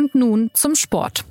Und 0.00 0.14
nun 0.14 0.50
zum 0.54 0.74
Sport. 0.76 1.26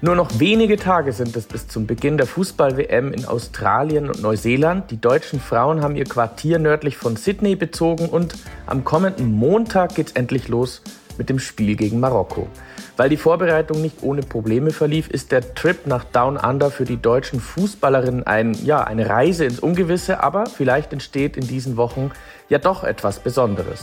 Nur 0.00 0.14
noch 0.16 0.40
wenige 0.40 0.78
Tage 0.78 1.12
sind 1.12 1.36
es 1.36 1.44
bis 1.44 1.68
zum 1.68 1.86
Beginn 1.86 2.16
der 2.16 2.26
Fußball-WM 2.26 3.12
in 3.12 3.26
Australien 3.26 4.08
und 4.08 4.22
Neuseeland. 4.22 4.90
Die 4.90 4.98
deutschen 4.98 5.40
Frauen 5.40 5.82
haben 5.82 5.94
ihr 5.94 6.06
Quartier 6.06 6.58
nördlich 6.58 6.96
von 6.96 7.16
Sydney 7.16 7.54
bezogen 7.54 8.08
und 8.08 8.36
am 8.64 8.82
kommenden 8.84 9.30
Montag 9.30 9.94
geht 9.96 10.06
es 10.06 10.12
endlich 10.14 10.48
los 10.48 10.80
mit 11.18 11.28
dem 11.28 11.38
Spiel 11.38 11.76
gegen 11.76 12.00
Marokko. 12.00 12.48
Weil 12.96 13.08
die 13.08 13.16
Vorbereitung 13.16 13.82
nicht 13.82 14.02
ohne 14.02 14.22
Probleme 14.22 14.70
verlief, 14.70 15.08
ist 15.08 15.32
der 15.32 15.54
Trip 15.54 15.86
nach 15.86 16.04
Down 16.04 16.36
Under 16.36 16.70
für 16.70 16.84
die 16.84 17.00
deutschen 17.00 17.40
Fußballerinnen 17.40 18.24
ein, 18.24 18.54
ja, 18.64 18.84
eine 18.84 19.08
Reise 19.08 19.44
ins 19.44 19.58
Ungewisse, 19.58 20.22
aber 20.22 20.46
vielleicht 20.46 20.92
entsteht 20.92 21.36
in 21.36 21.48
diesen 21.48 21.76
Wochen 21.76 22.12
ja 22.48 22.58
doch 22.58 22.84
etwas 22.84 23.18
Besonderes. 23.18 23.82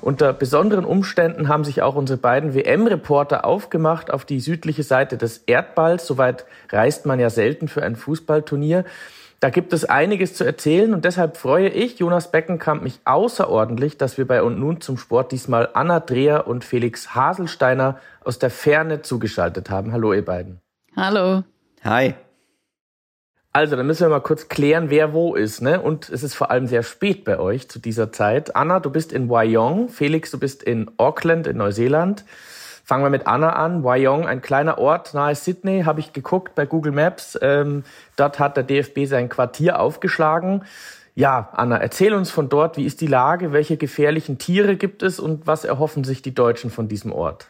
Unter 0.00 0.32
besonderen 0.32 0.84
Umständen 0.84 1.48
haben 1.48 1.64
sich 1.64 1.82
auch 1.82 1.96
unsere 1.96 2.18
beiden 2.18 2.54
WM-Reporter 2.54 3.44
aufgemacht 3.44 4.10
auf 4.10 4.24
die 4.24 4.40
südliche 4.40 4.84
Seite 4.84 5.18
des 5.18 5.38
Erdballs. 5.46 6.06
Soweit 6.06 6.46
reist 6.70 7.06
man 7.06 7.18
ja 7.18 7.28
selten 7.28 7.68
für 7.68 7.82
ein 7.82 7.96
Fußballturnier. 7.96 8.84
Da 9.40 9.50
gibt 9.50 9.74
es 9.74 9.84
einiges 9.84 10.34
zu 10.34 10.44
erzählen 10.44 10.94
und 10.94 11.04
deshalb 11.04 11.36
freue 11.36 11.68
ich, 11.68 11.98
Jonas 11.98 12.30
Beckenkamp, 12.30 12.82
mich 12.82 13.00
außerordentlich, 13.04 13.98
dass 13.98 14.16
wir 14.16 14.26
bei 14.26 14.42
und 14.42 14.58
nun 14.58 14.80
zum 14.80 14.96
Sport 14.96 15.30
diesmal 15.30 15.68
Anna 15.74 16.00
Dreher 16.00 16.46
und 16.46 16.64
Felix 16.64 17.14
Haselsteiner 17.14 17.98
aus 18.24 18.38
der 18.38 18.50
Ferne 18.50 19.02
zugeschaltet 19.02 19.68
haben. 19.68 19.92
Hallo, 19.92 20.14
ihr 20.14 20.24
beiden. 20.24 20.60
Hallo. 20.96 21.44
Hi. 21.84 22.14
Also, 23.52 23.76
dann 23.76 23.86
müssen 23.86 24.02
wir 24.02 24.10
mal 24.10 24.20
kurz 24.20 24.48
klären, 24.48 24.90
wer 24.90 25.12
wo 25.12 25.34
ist, 25.34 25.62
ne? 25.62 25.80
Und 25.80 26.08
es 26.10 26.22
ist 26.22 26.34
vor 26.34 26.50
allem 26.50 26.66
sehr 26.66 26.82
spät 26.82 27.24
bei 27.24 27.38
euch 27.38 27.68
zu 27.68 27.78
dieser 27.78 28.12
Zeit. 28.12 28.54
Anna, 28.56 28.80
du 28.80 28.90
bist 28.90 29.12
in 29.12 29.30
Wyong. 29.30 29.88
Felix, 29.88 30.30
du 30.30 30.38
bist 30.38 30.62
in 30.62 30.90
Auckland 30.98 31.46
in 31.46 31.58
Neuseeland. 31.58 32.24
Fangen 32.86 33.02
wir 33.02 33.10
mit 33.10 33.26
Anna 33.26 33.50
an. 33.54 33.82
Wyong, 33.82 34.28
ein 34.28 34.40
kleiner 34.40 34.78
Ort 34.78 35.12
nahe 35.12 35.34
Sydney, 35.34 35.82
habe 35.82 35.98
ich 35.98 36.12
geguckt 36.12 36.54
bei 36.54 36.66
Google 36.66 36.92
Maps. 36.92 37.36
Ähm, 37.42 37.82
dort 38.14 38.38
hat 38.38 38.56
der 38.56 38.62
DFB 38.62 39.06
sein 39.06 39.28
Quartier 39.28 39.80
aufgeschlagen. 39.80 40.62
Ja, 41.16 41.48
Anna, 41.52 41.78
erzähl 41.78 42.14
uns 42.14 42.30
von 42.30 42.48
dort, 42.48 42.76
wie 42.76 42.84
ist 42.84 43.00
die 43.00 43.08
Lage, 43.08 43.50
welche 43.50 43.76
gefährlichen 43.76 44.38
Tiere 44.38 44.76
gibt 44.76 45.02
es 45.02 45.18
und 45.18 45.48
was 45.48 45.64
erhoffen 45.64 46.04
sich 46.04 46.22
die 46.22 46.32
Deutschen 46.32 46.70
von 46.70 46.86
diesem 46.86 47.10
Ort? 47.10 47.48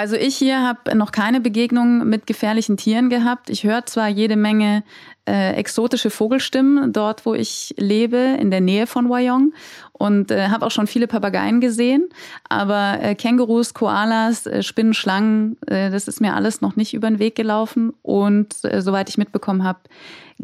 Also 0.00 0.16
ich 0.16 0.34
hier 0.34 0.66
habe 0.66 0.96
noch 0.96 1.12
keine 1.12 1.42
Begegnung 1.42 2.08
mit 2.08 2.26
gefährlichen 2.26 2.78
Tieren 2.78 3.10
gehabt. 3.10 3.50
Ich 3.50 3.64
höre 3.64 3.84
zwar 3.84 4.08
jede 4.08 4.34
Menge 4.34 4.82
äh, 5.28 5.52
exotische 5.56 6.08
Vogelstimmen 6.08 6.94
dort, 6.94 7.26
wo 7.26 7.34
ich 7.34 7.74
lebe, 7.76 8.16
in 8.40 8.50
der 8.50 8.62
Nähe 8.62 8.86
von 8.86 9.10
Wyong 9.10 9.52
und 9.92 10.30
äh, 10.30 10.48
habe 10.48 10.64
auch 10.64 10.70
schon 10.70 10.86
viele 10.86 11.06
Papageien 11.06 11.60
gesehen, 11.60 12.08
aber 12.48 12.98
äh, 13.02 13.14
Kängurus, 13.14 13.74
Koalas, 13.74 14.46
äh, 14.46 14.62
Spinnen, 14.62 14.94
Schlangen, 14.94 15.58
äh, 15.66 15.90
das 15.90 16.08
ist 16.08 16.22
mir 16.22 16.34
alles 16.34 16.62
noch 16.62 16.76
nicht 16.76 16.94
über 16.94 17.10
den 17.10 17.18
Weg 17.18 17.34
gelaufen 17.34 17.92
und 18.00 18.54
äh, 18.64 18.80
soweit 18.80 19.10
ich 19.10 19.18
mitbekommen 19.18 19.64
habe, 19.64 19.80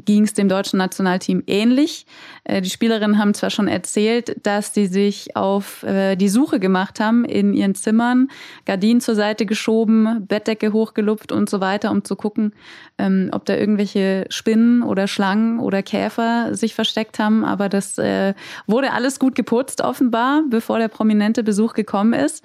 ging 0.04 0.24
es 0.24 0.34
dem 0.34 0.48
deutschen 0.48 0.78
Nationalteam 0.78 1.42
ähnlich. 1.46 2.06
Äh, 2.44 2.60
die 2.60 2.70
Spielerinnen 2.70 3.18
haben 3.18 3.34
zwar 3.34 3.50
schon 3.50 3.68
erzählt, 3.68 4.36
dass 4.44 4.74
sie 4.74 4.86
sich 4.86 5.36
auf 5.36 5.82
äh, 5.82 6.16
die 6.16 6.28
Suche 6.28 6.60
gemacht 6.60 7.00
haben 7.00 7.24
in 7.24 7.54
ihren 7.54 7.74
Zimmern, 7.74 8.28
Gardinen 8.64 9.00
zur 9.00 9.14
Seite 9.14 9.46
geschoben, 9.46 10.26
Bettdecke 10.26 10.72
hochgelupft 10.72 11.32
und 11.32 11.48
so 11.48 11.60
weiter, 11.60 11.90
um 11.90 12.04
zu 12.04 12.16
gucken, 12.16 12.52
ähm, 12.98 13.30
ob 13.32 13.44
da 13.46 13.56
irgendwelche 13.56 14.26
Spinnen 14.28 14.82
oder 14.82 15.08
Schlangen 15.08 15.58
oder 15.60 15.82
Käfer 15.82 16.54
sich 16.54 16.74
versteckt 16.74 17.18
haben. 17.18 17.44
Aber 17.44 17.68
das 17.68 17.98
äh, 17.98 18.34
wurde 18.66 18.92
alles 18.92 19.18
gut 19.18 19.34
geputzt 19.34 19.80
offenbar, 19.80 20.42
bevor 20.48 20.78
der 20.78 20.88
prominente 20.88 21.42
Besuch 21.42 21.74
gekommen 21.74 22.12
ist 22.12 22.44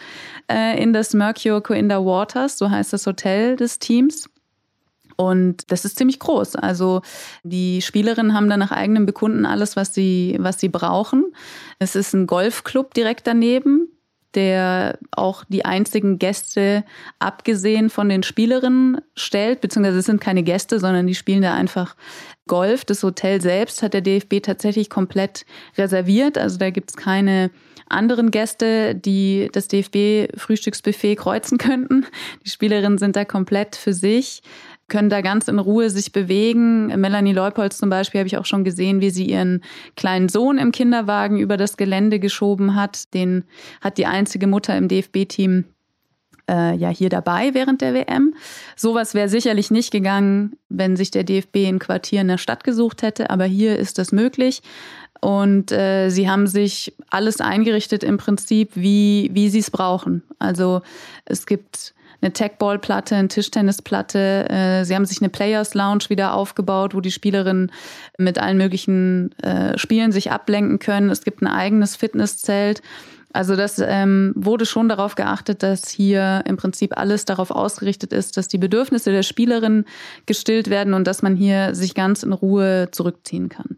in 0.77 0.91
das 0.93 1.13
Mercure 1.13 1.61
Coinda 1.61 2.03
Waters, 2.03 2.57
so 2.57 2.69
heißt 2.69 2.91
das 2.93 3.05
Hotel 3.05 3.55
des 3.55 3.79
Teams. 3.79 4.29
Und 5.21 5.71
das 5.71 5.85
ist 5.85 5.99
ziemlich 5.99 6.17
groß. 6.17 6.55
Also 6.55 7.03
die 7.43 7.83
Spielerinnen 7.83 8.33
haben 8.33 8.49
da 8.49 8.57
nach 8.57 8.71
eigenem 8.71 9.05
Bekunden 9.05 9.45
alles, 9.45 9.75
was 9.75 9.93
sie, 9.93 10.35
was 10.39 10.59
sie 10.59 10.67
brauchen. 10.67 11.25
Es 11.77 11.95
ist 11.95 12.13
ein 12.13 12.25
Golfclub 12.25 12.95
direkt 12.95 13.27
daneben, 13.27 13.87
der 14.33 14.97
auch 15.11 15.43
die 15.47 15.63
einzigen 15.63 16.17
Gäste 16.17 16.83
abgesehen 17.19 17.91
von 17.91 18.09
den 18.09 18.23
Spielerinnen 18.23 19.01
stellt, 19.15 19.61
beziehungsweise 19.61 19.99
es 19.99 20.05
sind 20.05 20.21
keine 20.21 20.41
Gäste, 20.41 20.79
sondern 20.79 21.05
die 21.05 21.13
spielen 21.13 21.43
da 21.43 21.53
einfach 21.53 21.95
Golf. 22.47 22.83
Das 22.83 23.03
Hotel 23.03 23.41
selbst 23.41 23.83
hat 23.83 23.93
der 23.93 24.01
DFB 24.01 24.41
tatsächlich 24.41 24.89
komplett 24.89 25.45
reserviert. 25.77 26.39
Also 26.39 26.57
da 26.57 26.71
gibt's 26.71 26.97
keine 26.97 27.51
anderen 27.91 28.31
Gäste, 28.31 28.95
die 28.95 29.49
das 29.51 29.67
DFB-Frühstücksbuffet 29.67 31.17
kreuzen 31.17 31.57
könnten. 31.57 32.07
Die 32.43 32.49
Spielerinnen 32.49 32.97
sind 32.97 33.15
da 33.15 33.25
komplett 33.25 33.75
für 33.75 33.93
sich 33.93 34.41
können 34.91 35.09
da 35.09 35.21
ganz 35.21 35.47
in 35.47 35.57
Ruhe 35.57 35.89
sich 35.89 36.11
bewegen. 36.11 36.87
Melanie 36.99 37.33
Leupolz 37.33 37.77
zum 37.77 37.89
Beispiel 37.89 38.19
habe 38.19 38.27
ich 38.27 38.37
auch 38.37 38.45
schon 38.45 38.65
gesehen, 38.65 38.99
wie 38.99 39.09
sie 39.09 39.25
ihren 39.25 39.63
kleinen 39.95 40.27
Sohn 40.27 40.57
im 40.57 40.71
Kinderwagen 40.71 41.39
über 41.39 41.55
das 41.55 41.77
Gelände 41.77 42.19
geschoben 42.19 42.75
hat. 42.75 43.13
Den 43.13 43.45
hat 43.79 43.97
die 43.97 44.05
einzige 44.05 44.47
Mutter 44.47 44.77
im 44.77 44.89
DFB-Team 44.89 45.63
äh, 46.49 46.75
ja 46.75 46.89
hier 46.89 47.07
dabei 47.09 47.53
während 47.53 47.79
der 47.79 47.93
WM. 47.93 48.35
Sowas 48.75 49.13
wäre 49.13 49.29
sicherlich 49.29 49.71
nicht 49.71 49.91
gegangen, 49.91 50.57
wenn 50.67 50.97
sich 50.97 51.09
der 51.09 51.23
DFB 51.23 51.67
ein 51.67 51.79
Quartier 51.79 52.19
in 52.19 52.27
der 52.27 52.37
Stadt 52.37 52.65
gesucht 52.65 53.01
hätte, 53.01 53.29
aber 53.29 53.45
hier 53.45 53.79
ist 53.79 53.97
das 53.97 54.11
möglich. 54.11 54.61
Und 55.21 55.71
äh, 55.71 56.09
sie 56.09 56.29
haben 56.29 56.47
sich 56.47 56.93
alles 57.09 57.39
eingerichtet 57.39 58.03
im 58.03 58.17
Prinzip, 58.17 58.71
wie, 58.73 59.29
wie 59.31 59.49
sie 59.49 59.59
es 59.59 59.71
brauchen. 59.71 60.23
Also 60.37 60.81
es 61.23 61.45
gibt 61.45 61.93
eine 62.21 62.33
Techball-Platte, 62.33 63.15
eine 63.15 63.27
Tischtennisplatte. 63.27 64.49
Äh, 64.49 64.85
sie 64.85 64.95
haben 64.95 65.05
sich 65.05 65.21
eine 65.21 65.29
Players 65.29 65.73
Lounge 65.73 66.05
wieder 66.09 66.33
aufgebaut, 66.33 66.93
wo 66.93 67.01
die 67.01 67.11
Spielerinnen 67.11 67.71
mit 68.17 68.37
allen 68.37 68.57
möglichen 68.57 69.37
äh, 69.39 69.77
Spielen 69.77 70.11
sich 70.11 70.31
ablenken 70.31 70.79
können. 70.79 71.09
Es 71.09 71.23
gibt 71.23 71.41
ein 71.41 71.47
eigenes 71.47 71.95
Fitnesszelt. 71.95 72.81
Also 73.33 73.55
das 73.55 73.79
ähm, 73.79 74.33
wurde 74.35 74.65
schon 74.65 74.89
darauf 74.89 75.15
geachtet, 75.15 75.63
dass 75.63 75.89
hier 75.89 76.43
im 76.45 76.57
Prinzip 76.57 76.97
alles 76.97 77.25
darauf 77.25 77.49
ausgerichtet 77.49 78.11
ist, 78.11 78.35
dass 78.37 78.47
die 78.47 78.57
Bedürfnisse 78.57 79.11
der 79.11 79.23
Spielerinnen 79.23 79.85
gestillt 80.25 80.69
werden 80.69 80.93
und 80.93 81.07
dass 81.07 81.21
man 81.21 81.35
hier 81.35 81.73
sich 81.73 81.95
ganz 81.95 82.23
in 82.23 82.33
Ruhe 82.33 82.89
zurückziehen 82.91 83.47
kann. 83.49 83.77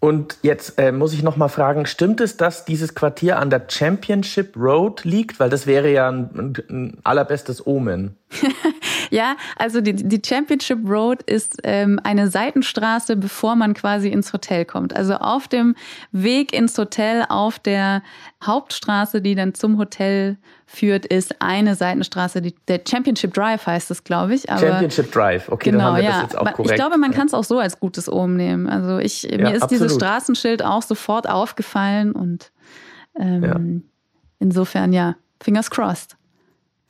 Und 0.00 0.38
jetzt 0.42 0.78
äh, 0.78 0.92
muss 0.92 1.12
ich 1.12 1.24
noch 1.24 1.36
mal 1.36 1.48
fragen, 1.48 1.84
stimmt 1.86 2.20
es, 2.20 2.36
dass 2.36 2.64
dieses 2.64 2.94
Quartier 2.94 3.38
an 3.38 3.50
der 3.50 3.66
Championship 3.68 4.56
Road 4.56 5.04
liegt? 5.04 5.40
Weil 5.40 5.50
das 5.50 5.66
wäre 5.66 5.90
ja 5.90 6.08
ein, 6.08 6.30
ein, 6.34 6.52
ein 6.70 6.98
allerbestes 7.02 7.66
Omen. 7.66 8.16
ja, 9.10 9.36
also 9.56 9.80
die, 9.80 9.94
die 9.94 10.20
Championship 10.24 10.78
Road 10.88 11.22
ist 11.22 11.58
ähm, 11.64 12.00
eine 12.02 12.28
Seitenstraße, 12.28 13.16
bevor 13.16 13.56
man 13.56 13.74
quasi 13.74 14.08
ins 14.08 14.32
Hotel 14.32 14.64
kommt. 14.64 14.94
Also 14.94 15.14
auf 15.14 15.48
dem 15.48 15.74
Weg 16.12 16.52
ins 16.52 16.76
Hotel, 16.76 17.24
auf 17.28 17.58
der 17.58 18.02
Hauptstraße, 18.44 19.20
die 19.20 19.34
dann 19.34 19.54
zum 19.54 19.78
Hotel 19.78 20.36
führt, 20.66 21.06
ist 21.06 21.40
eine 21.40 21.74
Seitenstraße, 21.74 22.42
die, 22.42 22.54
der 22.68 22.80
Championship 22.86 23.32
Drive 23.32 23.66
heißt 23.66 23.90
es, 23.90 24.04
glaube 24.04 24.34
ich. 24.34 24.50
Aber 24.50 24.60
Championship 24.60 25.10
Drive, 25.10 25.48
okay, 25.48 25.70
genau, 25.70 25.78
dann 25.78 25.86
haben 25.86 25.96
wir 25.96 26.04
ja. 26.04 26.10
das 26.10 26.22
jetzt 26.22 26.38
auch 26.38 26.52
korrekt. 26.52 26.70
Ich 26.72 26.76
glaube, 26.76 26.98
man 26.98 27.10
kann 27.12 27.26
es 27.26 27.34
auch 27.34 27.44
so 27.44 27.58
als 27.58 27.80
gutes 27.80 28.12
Omen 28.12 28.36
nehmen. 28.36 28.68
Also 28.68 28.98
ich, 28.98 29.22
mir 29.22 29.38
ja, 29.38 29.48
ist 29.50 29.62
absolut. 29.62 29.70
dieses 29.70 29.94
Straßenschild 29.96 30.62
auch 30.62 30.82
sofort 30.82 31.28
aufgefallen 31.28 32.12
und 32.12 32.52
ähm, 33.18 33.42
ja. 33.42 33.58
insofern 34.40 34.92
ja, 34.92 35.16
fingers 35.40 35.70
crossed. 35.70 36.17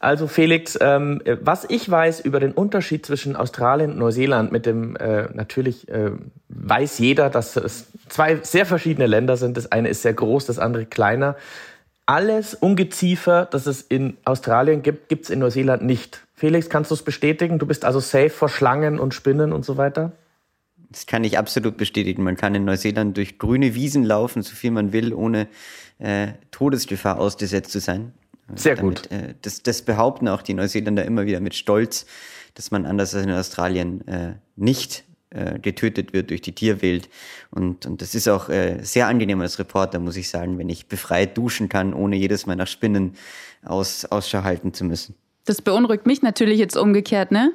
Also 0.00 0.28
Felix, 0.28 0.78
ähm, 0.80 1.20
was 1.40 1.66
ich 1.68 1.90
weiß 1.90 2.20
über 2.20 2.38
den 2.38 2.52
Unterschied 2.52 3.04
zwischen 3.04 3.34
Australien 3.34 3.92
und 3.92 3.98
Neuseeland, 3.98 4.52
mit 4.52 4.64
dem 4.64 4.94
äh, 4.96 5.28
natürlich 5.34 5.88
äh, 5.88 6.12
weiß 6.48 6.98
jeder, 6.98 7.30
dass 7.30 7.56
es 7.56 7.86
zwei 8.08 8.36
sehr 8.42 8.64
verschiedene 8.64 9.06
Länder 9.06 9.36
sind. 9.36 9.56
Das 9.56 9.72
eine 9.72 9.88
ist 9.88 10.02
sehr 10.02 10.14
groß, 10.14 10.46
das 10.46 10.60
andere 10.60 10.86
kleiner. 10.86 11.36
Alles 12.06 12.54
Ungeziefer, 12.54 13.46
das 13.50 13.66
es 13.66 13.82
in 13.82 14.16
Australien 14.24 14.82
gibt, 14.82 15.08
gibt's 15.08 15.30
in 15.30 15.40
Neuseeland 15.40 15.82
nicht. 15.82 16.22
Felix, 16.32 16.70
kannst 16.70 16.92
du 16.92 16.94
es 16.94 17.02
bestätigen? 17.02 17.58
Du 17.58 17.66
bist 17.66 17.84
also 17.84 17.98
safe 17.98 18.30
vor 18.30 18.48
Schlangen 18.48 19.00
und 19.00 19.14
Spinnen 19.14 19.52
und 19.52 19.64
so 19.64 19.76
weiter? 19.76 20.12
Das 20.90 21.06
kann 21.06 21.24
ich 21.24 21.36
absolut 21.36 21.76
bestätigen. 21.76 22.22
Man 22.22 22.36
kann 22.36 22.54
in 22.54 22.64
Neuseeland 22.64 23.16
durch 23.16 23.38
grüne 23.38 23.74
Wiesen 23.74 24.04
laufen, 24.04 24.42
so 24.42 24.54
viel 24.54 24.70
man 24.70 24.92
will, 24.92 25.12
ohne 25.12 25.48
äh, 25.98 26.28
Todesgefahr 26.52 27.18
ausgesetzt 27.18 27.72
zu 27.72 27.80
sein. 27.80 28.12
Sehr 28.54 28.76
Damit, 28.76 29.02
gut. 29.02 29.12
Äh, 29.12 29.34
das, 29.42 29.62
das 29.62 29.82
behaupten 29.82 30.28
auch 30.28 30.42
die 30.42 30.54
Neuseeländer 30.54 31.04
immer 31.04 31.26
wieder 31.26 31.40
mit 31.40 31.54
Stolz, 31.54 32.06
dass 32.54 32.70
man 32.70 32.86
anders 32.86 33.14
als 33.14 33.24
in 33.24 33.32
Australien 33.32 34.06
äh, 34.08 34.34
nicht 34.56 35.04
äh, 35.30 35.58
getötet 35.58 36.12
wird 36.12 36.30
durch 36.30 36.40
die 36.40 36.52
Tierwelt. 36.52 37.10
Und, 37.50 37.84
und 37.84 38.00
das 38.00 38.14
ist 38.14 38.28
auch 38.28 38.48
äh, 38.48 38.78
sehr 38.82 39.08
angenehm 39.08 39.40
als 39.40 39.58
Reporter, 39.58 39.98
muss 39.98 40.16
ich 40.16 40.30
sagen, 40.30 40.58
wenn 40.58 40.68
ich 40.68 40.86
befreit 40.86 41.36
duschen 41.36 41.68
kann, 41.68 41.92
ohne 41.92 42.16
jedes 42.16 42.46
Mal 42.46 42.56
nach 42.56 42.66
Spinnen 42.66 43.12
aus, 43.62 44.06
Ausschau 44.06 44.42
halten 44.42 44.72
zu 44.72 44.84
müssen. 44.84 45.14
Das 45.44 45.60
beunruhigt 45.60 46.06
mich 46.06 46.22
natürlich 46.22 46.58
jetzt 46.58 46.76
umgekehrt, 46.76 47.30
ne? 47.30 47.52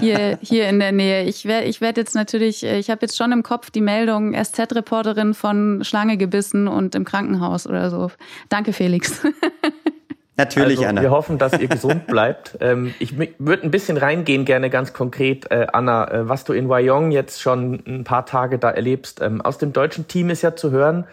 hier, 0.00 0.38
hier 0.42 0.68
in 0.68 0.80
der 0.80 0.92
Nähe. 0.92 1.24
Ich 1.24 1.44
werde 1.44 1.66
ich 1.66 1.80
werd 1.80 1.96
jetzt 1.96 2.14
natürlich, 2.14 2.64
äh, 2.64 2.78
ich 2.78 2.90
habe 2.90 3.02
jetzt 3.02 3.16
schon 3.16 3.32
im 3.32 3.42
Kopf 3.42 3.70
die 3.70 3.80
Meldung, 3.80 4.34
SZ-Reporterin 4.34 5.34
von 5.34 5.84
Schlange 5.84 6.16
gebissen 6.16 6.66
und 6.66 6.94
im 6.94 7.04
Krankenhaus 7.04 7.66
oder 7.66 7.90
so. 7.90 8.10
Danke, 8.48 8.72
Felix. 8.72 9.22
Natürlich, 10.36 10.78
also, 10.78 10.88
Anna. 10.88 11.02
Wir 11.02 11.10
hoffen, 11.10 11.38
dass 11.38 11.58
ihr 11.58 11.68
gesund 11.68 12.06
bleibt. 12.08 12.58
Ähm, 12.60 12.94
ich 12.98 13.18
würde 13.18 13.62
ein 13.62 13.70
bisschen 13.70 13.96
reingehen, 13.96 14.44
gerne 14.44 14.68
ganz 14.70 14.92
konkret, 14.92 15.50
äh, 15.50 15.66
Anna, 15.72 16.10
äh, 16.10 16.28
was 16.28 16.44
du 16.44 16.52
in 16.52 16.68
Wyong 16.68 17.10
jetzt 17.10 17.40
schon 17.40 17.82
ein 17.86 18.04
paar 18.04 18.26
Tage 18.26 18.58
da 18.58 18.70
erlebst. 18.70 19.20
Ähm, 19.22 19.40
aus 19.40 19.58
dem 19.58 19.72
deutschen 19.72 20.08
Team 20.08 20.28
ist 20.30 20.42
ja 20.42 20.54
zu 20.54 20.70
hören, 20.70 21.06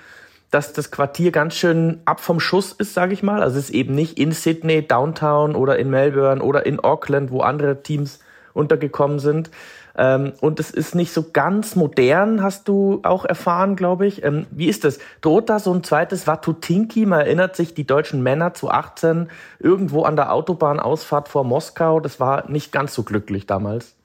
dass 0.51 0.73
das 0.73 0.91
Quartier 0.91 1.31
ganz 1.31 1.55
schön 1.55 2.01
ab 2.05 2.19
vom 2.19 2.39
Schuss 2.39 2.73
ist, 2.73 2.93
sage 2.93 3.13
ich 3.13 3.23
mal. 3.23 3.41
Also 3.41 3.57
es 3.57 3.65
ist 3.65 3.75
eben 3.75 3.95
nicht 3.95 4.19
in 4.19 4.33
Sydney, 4.33 4.85
Downtown 4.85 5.55
oder 5.55 5.79
in 5.79 5.89
Melbourne 5.89 6.43
oder 6.43 6.65
in 6.65 6.79
Auckland, 6.79 7.31
wo 7.31 7.41
andere 7.41 7.81
Teams 7.81 8.19
untergekommen 8.53 9.19
sind. 9.19 9.49
Ähm, 9.95 10.33
und 10.41 10.59
es 10.59 10.71
ist 10.71 10.95
nicht 10.95 11.13
so 11.13 11.25
ganz 11.31 11.75
modern, 11.75 12.41
hast 12.41 12.67
du 12.67 12.99
auch 13.03 13.25
erfahren, 13.25 13.75
glaube 13.75 14.07
ich. 14.07 14.23
Ähm, 14.23 14.47
wie 14.49 14.67
ist 14.67 14.83
das? 14.83 14.99
Droht 15.21 15.49
da 15.49 15.59
so 15.59 15.73
ein 15.73 15.83
zweites 15.83 16.25
Watutinki? 16.25 17.05
Man 17.05 17.21
erinnert 17.21 17.55
sich, 17.55 17.73
die 17.73 17.85
deutschen 17.85 18.23
Männer 18.23 18.53
zu 18.53 18.69
18 18.69 19.29
irgendwo 19.59 20.03
an 20.03 20.15
der 20.15 20.33
Autobahnausfahrt 20.33 21.27
vor 21.27 21.43
Moskau. 21.43 21.99
Das 21.99 22.19
war 22.19 22.49
nicht 22.49 22.71
ganz 22.71 22.93
so 22.93 23.03
glücklich 23.03 23.45
damals. 23.45 23.95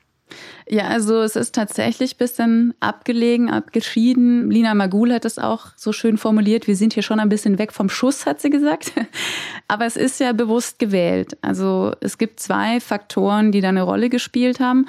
Ja, 0.70 0.84
also 0.88 1.22
es 1.22 1.34
ist 1.34 1.54
tatsächlich 1.54 2.14
ein 2.14 2.18
bisschen 2.18 2.74
abgelegen, 2.80 3.50
abgeschieden. 3.50 4.50
Lina 4.50 4.74
Magul 4.74 5.12
hat 5.14 5.24
es 5.24 5.38
auch 5.38 5.68
so 5.76 5.92
schön 5.92 6.18
formuliert. 6.18 6.66
Wir 6.66 6.76
sind 6.76 6.92
hier 6.92 7.02
schon 7.02 7.20
ein 7.20 7.30
bisschen 7.30 7.58
weg 7.58 7.72
vom 7.72 7.88
Schuss, 7.88 8.26
hat 8.26 8.42
sie 8.42 8.50
gesagt. 8.50 8.92
Aber 9.68 9.86
es 9.86 9.96
ist 9.96 10.20
ja 10.20 10.32
bewusst 10.32 10.78
gewählt. 10.78 11.38
Also 11.40 11.92
es 12.00 12.18
gibt 12.18 12.40
zwei 12.40 12.80
Faktoren, 12.80 13.50
die 13.50 13.62
da 13.62 13.70
eine 13.70 13.82
Rolle 13.82 14.10
gespielt 14.10 14.60
haben. 14.60 14.86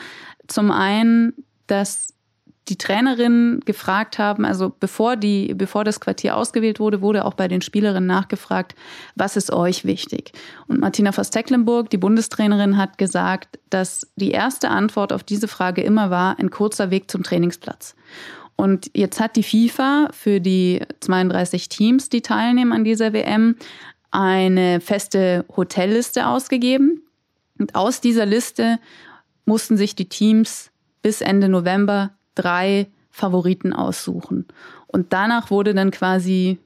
Zum 0.49 0.71
einen, 0.71 1.33
dass 1.67 2.13
die 2.69 2.77
Trainerinnen 2.77 3.61
gefragt 3.61 4.19
haben, 4.19 4.45
also 4.45 4.71
bevor 4.79 5.15
die, 5.15 5.53
bevor 5.55 5.83
das 5.83 5.99
Quartier 5.99 6.35
ausgewählt 6.37 6.79
wurde, 6.79 7.01
wurde 7.01 7.25
auch 7.25 7.33
bei 7.33 7.47
den 7.47 7.61
Spielerinnen 7.61 8.05
nachgefragt, 8.05 8.75
was 9.15 9.35
ist 9.35 9.51
euch 9.51 9.85
wichtig? 9.85 10.33
Und 10.67 10.79
Martina 10.79 11.11
Voss-Tecklenburg, 11.11 11.89
die 11.89 11.97
Bundestrainerin, 11.97 12.77
hat 12.77 12.97
gesagt, 12.97 13.59
dass 13.69 14.07
die 14.15 14.31
erste 14.31 14.69
Antwort 14.69 15.11
auf 15.13 15.23
diese 15.23 15.47
Frage 15.47 15.81
immer 15.81 16.11
war, 16.11 16.37
ein 16.37 16.51
kurzer 16.51 16.91
Weg 16.91 17.09
zum 17.09 17.23
Trainingsplatz. 17.23 17.95
Und 18.55 18.91
jetzt 18.93 19.19
hat 19.19 19.35
die 19.35 19.43
FIFA 19.43 20.09
für 20.11 20.39
die 20.39 20.81
32 20.99 21.69
Teams, 21.69 22.09
die 22.09 22.21
teilnehmen 22.21 22.73
an 22.73 22.83
dieser 22.83 23.13
WM, 23.13 23.55
eine 24.11 24.81
feste 24.81 25.45
Hotelliste 25.55 26.27
ausgegeben. 26.27 27.03
Und 27.57 27.75
aus 27.75 28.01
dieser 28.01 28.25
Liste 28.25 28.79
mussten 29.49 29.75
sich 29.75 29.95
die 29.95 30.07
Teams 30.07 30.71
bis 31.01 31.21
Ende 31.21 31.49
November 31.49 32.11
drei 32.35 32.87
Favoriten 33.09 33.73
aussuchen. 33.73 34.45
Und 34.87 35.11
danach 35.11 35.49
wurde 35.49 35.73
dann 35.73 35.91
quasi, 35.91 36.59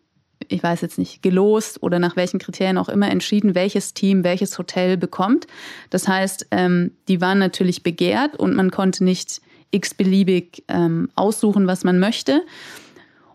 ich 0.50 0.62
weiß 0.62 0.82
jetzt 0.82 1.00
nicht, 1.00 1.24
gelost 1.24 1.82
oder 1.82 1.98
nach 1.98 2.16
welchen 2.16 2.40
Kriterien 2.40 2.78
auch 2.78 2.90
immer 2.90 3.10
entschieden, 3.10 3.56
welches 3.56 3.94
Team 3.94 4.24
welches 4.24 4.58
Hotel 4.58 4.98
bekommt. 4.98 5.48
Das 5.90 6.08
heißt, 6.08 6.48
ähm, 6.52 6.92
die 7.08 7.22
waren 7.22 7.40
natürlich 7.40 7.84
begehrt 7.84 8.36
und 8.36 8.54
man 8.54 8.70
konnte 8.70 9.04
nicht 9.04 9.42
x-beliebig 9.72 10.64
ähm, 10.68 11.10
aussuchen, 11.16 11.66
was 11.66 11.84
man 11.84 12.00
möchte. 12.00 12.44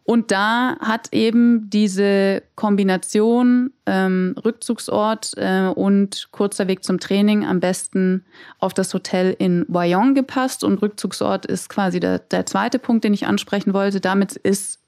Und 0.09 0.31
da 0.31 0.79
hat 0.81 1.13
eben 1.13 1.69
diese 1.69 2.43
Kombination 2.55 3.75
ähm, 3.85 4.35
Rückzugsort 4.43 5.35
äh, 5.37 5.67
und 5.67 6.29
kurzer 6.31 6.67
Weg 6.67 6.83
zum 6.83 6.99
Training 6.99 7.45
am 7.45 7.61
besten 7.61 8.25
auf 8.59 8.73
das 8.73 8.95
Hotel 8.95 9.37
in 9.39 9.67
Wyong 9.69 10.15
gepasst. 10.15 10.65
Und 10.65 10.81
Rückzugsort 10.81 11.45
ist 11.45 11.69
quasi 11.69 12.01
der, 12.01 12.21
der 12.21 12.47
zweite 12.47 12.79
Punkt, 12.79 13.05
den 13.05 13.13
ich 13.13 13.27
ansprechen 13.27 13.75
wollte. 13.75 14.01
Damit 14.01 14.33
ist 14.33 14.81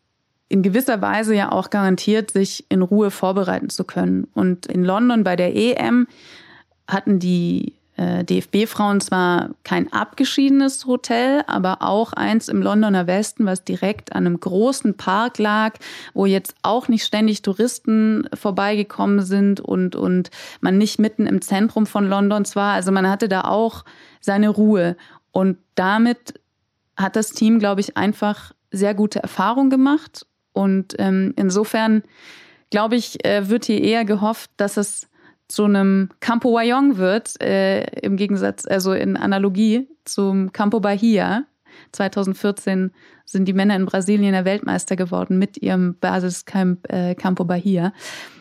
in 0.49 0.63
gewisser 0.63 1.03
Weise 1.03 1.35
ja 1.35 1.53
auch 1.53 1.69
garantiert, 1.69 2.31
sich 2.31 2.65
in 2.71 2.81
Ruhe 2.81 3.11
vorbereiten 3.11 3.69
zu 3.69 3.85
können. 3.85 4.27
Und 4.33 4.65
in 4.69 4.85
London 4.85 5.23
bei 5.23 5.37
der 5.37 5.55
EM 5.55 6.07
hatten 6.89 7.19
die 7.19 7.75
äh, 8.01 8.25
DFB-Frauen 8.25 9.03
zwar 9.03 9.51
kein 9.63 9.93
abgeschiedenes 9.93 10.87
Hotel, 10.87 11.45
aber 11.47 11.83
auch 11.83 12.15
eins 12.15 12.49
im 12.49 12.63
Londoner 12.63 13.07
Westen, 13.07 13.45
was 13.45 13.63
direkt 13.63 14.15
an 14.15 14.27
einem 14.27 14.41
großen 14.41 14.97
Park 14.97 15.37
lag, 15.37 15.75
wo 16.15 16.25
jetzt 16.25 16.55
auch 16.63 16.89
nicht 16.89 17.05
ständig 17.05 17.43
Touristen 17.43 18.27
vorbeigekommen 18.33 19.21
sind 19.21 19.61
und, 19.61 19.97
und 19.97 20.31
man 20.63 20.79
nicht 20.79 20.99
mitten 20.99 21.27
im 21.27 21.43
Zentrum 21.43 21.85
von 21.85 22.09
Londons 22.09 22.57
war. 22.57 22.73
Also 22.73 22.91
man 22.91 23.07
hatte 23.07 23.29
da 23.29 23.43
auch 23.43 23.85
seine 24.23 24.49
Ruhe. 24.49 24.97
Und 25.31 25.59
damit 25.75 26.41
hat 26.97 27.17
das 27.17 27.33
Team, 27.33 27.59
glaube 27.59 27.83
ich, 27.83 27.99
einfach 27.99 28.53
sehr 28.71 28.95
gute 28.95 29.23
Erfahrungen 29.23 29.69
gemacht. 29.69 30.27
Und 30.53 30.95
ähm, 30.99 31.35
insofern, 31.37 32.03
glaube 32.71 32.97
ich, 32.97 33.23
äh, 33.27 33.51
wird 33.51 33.67
hier 33.67 33.83
eher 33.83 34.07
gehofft, 34.07 34.51
dass 34.57 34.79
es 34.79 35.10
zu 35.51 35.65
einem 35.65 36.11
Campo 36.21 36.53
Wyong 36.55 36.97
wird, 36.97 37.41
äh, 37.43 37.83
im 38.01 38.17
Gegensatz, 38.17 38.67
also 38.67 38.93
in 38.93 39.17
Analogie 39.17 39.89
zum 40.05 40.53
Campo 40.53 40.81
Bahia. 40.81 41.45
2014 41.93 42.93
sind 43.25 43.47
die 43.47 43.53
Männer 43.53 43.77
in 43.77 43.87
Brasilien 43.87 44.33
der 44.33 44.45
Weltmeister 44.45 44.97
geworden 44.97 45.39
mit 45.39 45.61
ihrem 45.61 45.97
Basiscamp 45.99 46.91
äh, 46.93 47.15
Campo 47.15 47.45
Bahia. 47.45 47.93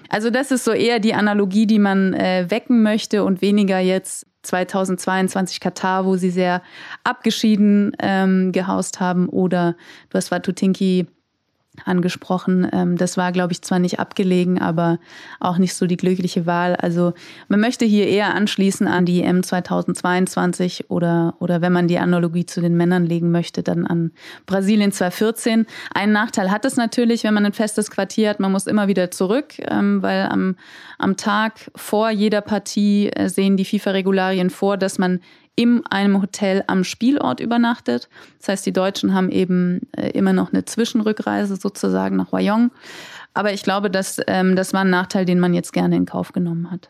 Also 0.09 0.29
das 0.29 0.51
ist 0.51 0.65
so 0.65 0.71
eher 0.71 0.99
die 0.99 1.13
Analogie, 1.13 1.67
die 1.67 1.79
man 1.79 2.13
äh, 2.13 2.45
wecken 2.49 2.81
möchte 2.81 3.23
und 3.23 3.41
weniger 3.41 3.79
jetzt 3.79 4.25
2022 4.43 5.59
Katar, 5.59 6.05
wo 6.05 6.15
sie 6.15 6.31
sehr 6.31 6.61
abgeschieden 7.03 7.95
ähm, 7.99 8.51
gehaust 8.51 8.99
haben 8.99 9.29
oder 9.29 9.75
du 10.09 10.17
hast 10.17 10.31
Watutinki 10.31 11.07
angesprochen. 11.85 12.67
Ähm, 12.71 12.97
das 12.97 13.17
war, 13.17 13.31
glaube 13.31 13.53
ich, 13.53 13.61
zwar 13.61 13.79
nicht 13.79 13.99
abgelegen, 13.99 14.59
aber 14.59 14.99
auch 15.39 15.57
nicht 15.57 15.73
so 15.73 15.87
die 15.87 15.97
glückliche 15.97 16.45
Wahl. 16.45 16.75
Also 16.75 17.13
man 17.47 17.59
möchte 17.59 17.85
hier 17.85 18.07
eher 18.07 18.33
anschließen 18.33 18.87
an 18.87 19.05
die 19.05 19.23
EM 19.23 19.43
2022 19.43 20.89
oder, 20.89 21.35
oder 21.39 21.61
wenn 21.61 21.73
man 21.73 21.87
die 21.87 21.99
Analogie 21.99 22.45
zu 22.45 22.61
den 22.61 22.75
Männern 22.75 23.05
legen 23.05 23.31
möchte, 23.31 23.63
dann 23.63 23.85
an 23.85 24.11
Brasilien 24.45 24.91
2014. 24.91 25.65
Einen 25.93 26.13
Nachteil 26.13 26.51
hat 26.51 26.65
es 26.65 26.75
natürlich, 26.75 27.23
wenn 27.23 27.33
man 27.33 27.45
ein 27.45 27.53
festes 27.53 27.91
Quartier 27.91 28.29
hat, 28.29 28.39
man 28.39 28.51
muss 28.51 28.67
immer 28.67 28.87
wieder 28.87 29.11
zurück, 29.11 29.53
ähm, 29.59 30.01
weil 30.01 30.27
am, 30.27 30.55
am 30.97 31.17
Tag 31.17 31.71
vor 31.75 32.09
jeder 32.09 32.41
Partie 32.41 33.09
äh, 33.09 33.29
sehen 33.29 33.57
die 33.57 33.65
FIFA-Regularien 33.65 34.49
vor, 34.49 34.77
dass 34.77 34.97
man 34.97 35.19
in 35.59 35.85
einem 35.87 36.21
Hotel 36.21 36.63
am 36.67 36.85
Spielort 36.85 37.41
übernachtet. 37.41 38.07
Das 38.37 38.47
heißt, 38.47 38.65
die 38.65 38.71
Deutschen 38.71 39.13
haben 39.13 39.29
eben 39.29 39.81
äh, 39.91 40.11
immer 40.11 40.31
noch 40.31 40.53
eine 40.53 40.63
Zwischenrückreise 40.63 41.57
sozusagen 41.57 42.15
nach 42.15 42.31
Wyong. 42.31 42.71
Aber 43.33 43.51
ich 43.51 43.61
glaube, 43.61 43.91
dass, 43.91 44.21
ähm, 44.27 44.55
das 44.55 44.71
war 44.71 44.81
ein 44.81 44.89
Nachteil, 44.89 45.25
den 45.25 45.37
man 45.37 45.53
jetzt 45.53 45.73
gerne 45.73 45.97
in 45.97 46.05
Kauf 46.05 46.31
genommen 46.31 46.71
hat. 46.71 46.89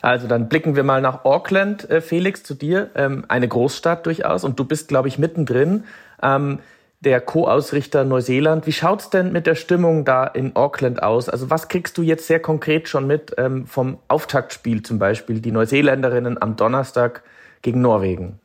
Also 0.00 0.26
dann 0.26 0.48
blicken 0.48 0.76
wir 0.76 0.82
mal 0.82 1.02
nach 1.02 1.26
Auckland, 1.26 1.90
äh, 1.90 2.00
Felix, 2.00 2.42
zu 2.42 2.54
dir. 2.54 2.88
Ähm, 2.94 3.26
eine 3.28 3.48
Großstadt 3.48 4.06
durchaus 4.06 4.44
und 4.44 4.58
du 4.58 4.64
bist, 4.64 4.88
glaube 4.88 5.08
ich, 5.08 5.18
mittendrin. 5.18 5.84
Ähm, 6.22 6.60
der 7.00 7.20
Co-Ausrichter 7.20 8.04
Neuseeland. 8.04 8.66
Wie 8.66 8.72
schaut's 8.72 9.10
denn 9.10 9.30
mit 9.30 9.46
der 9.46 9.56
Stimmung 9.56 10.06
da 10.06 10.24
in 10.26 10.56
Auckland 10.56 11.02
aus? 11.02 11.28
Also 11.28 11.50
was 11.50 11.68
kriegst 11.68 11.98
du 11.98 12.02
jetzt 12.02 12.26
sehr 12.28 12.40
konkret 12.40 12.88
schon 12.88 13.06
mit 13.06 13.34
ähm, 13.36 13.66
vom 13.66 13.98
Auftaktspiel 14.08 14.82
zum 14.82 14.98
Beispiel? 14.98 15.40
Die 15.40 15.52
Neuseeländerinnen 15.52 16.40
am 16.40 16.56
Donnerstag 16.56 17.22
gegen 17.64 17.80
Norwegen? 17.80 18.38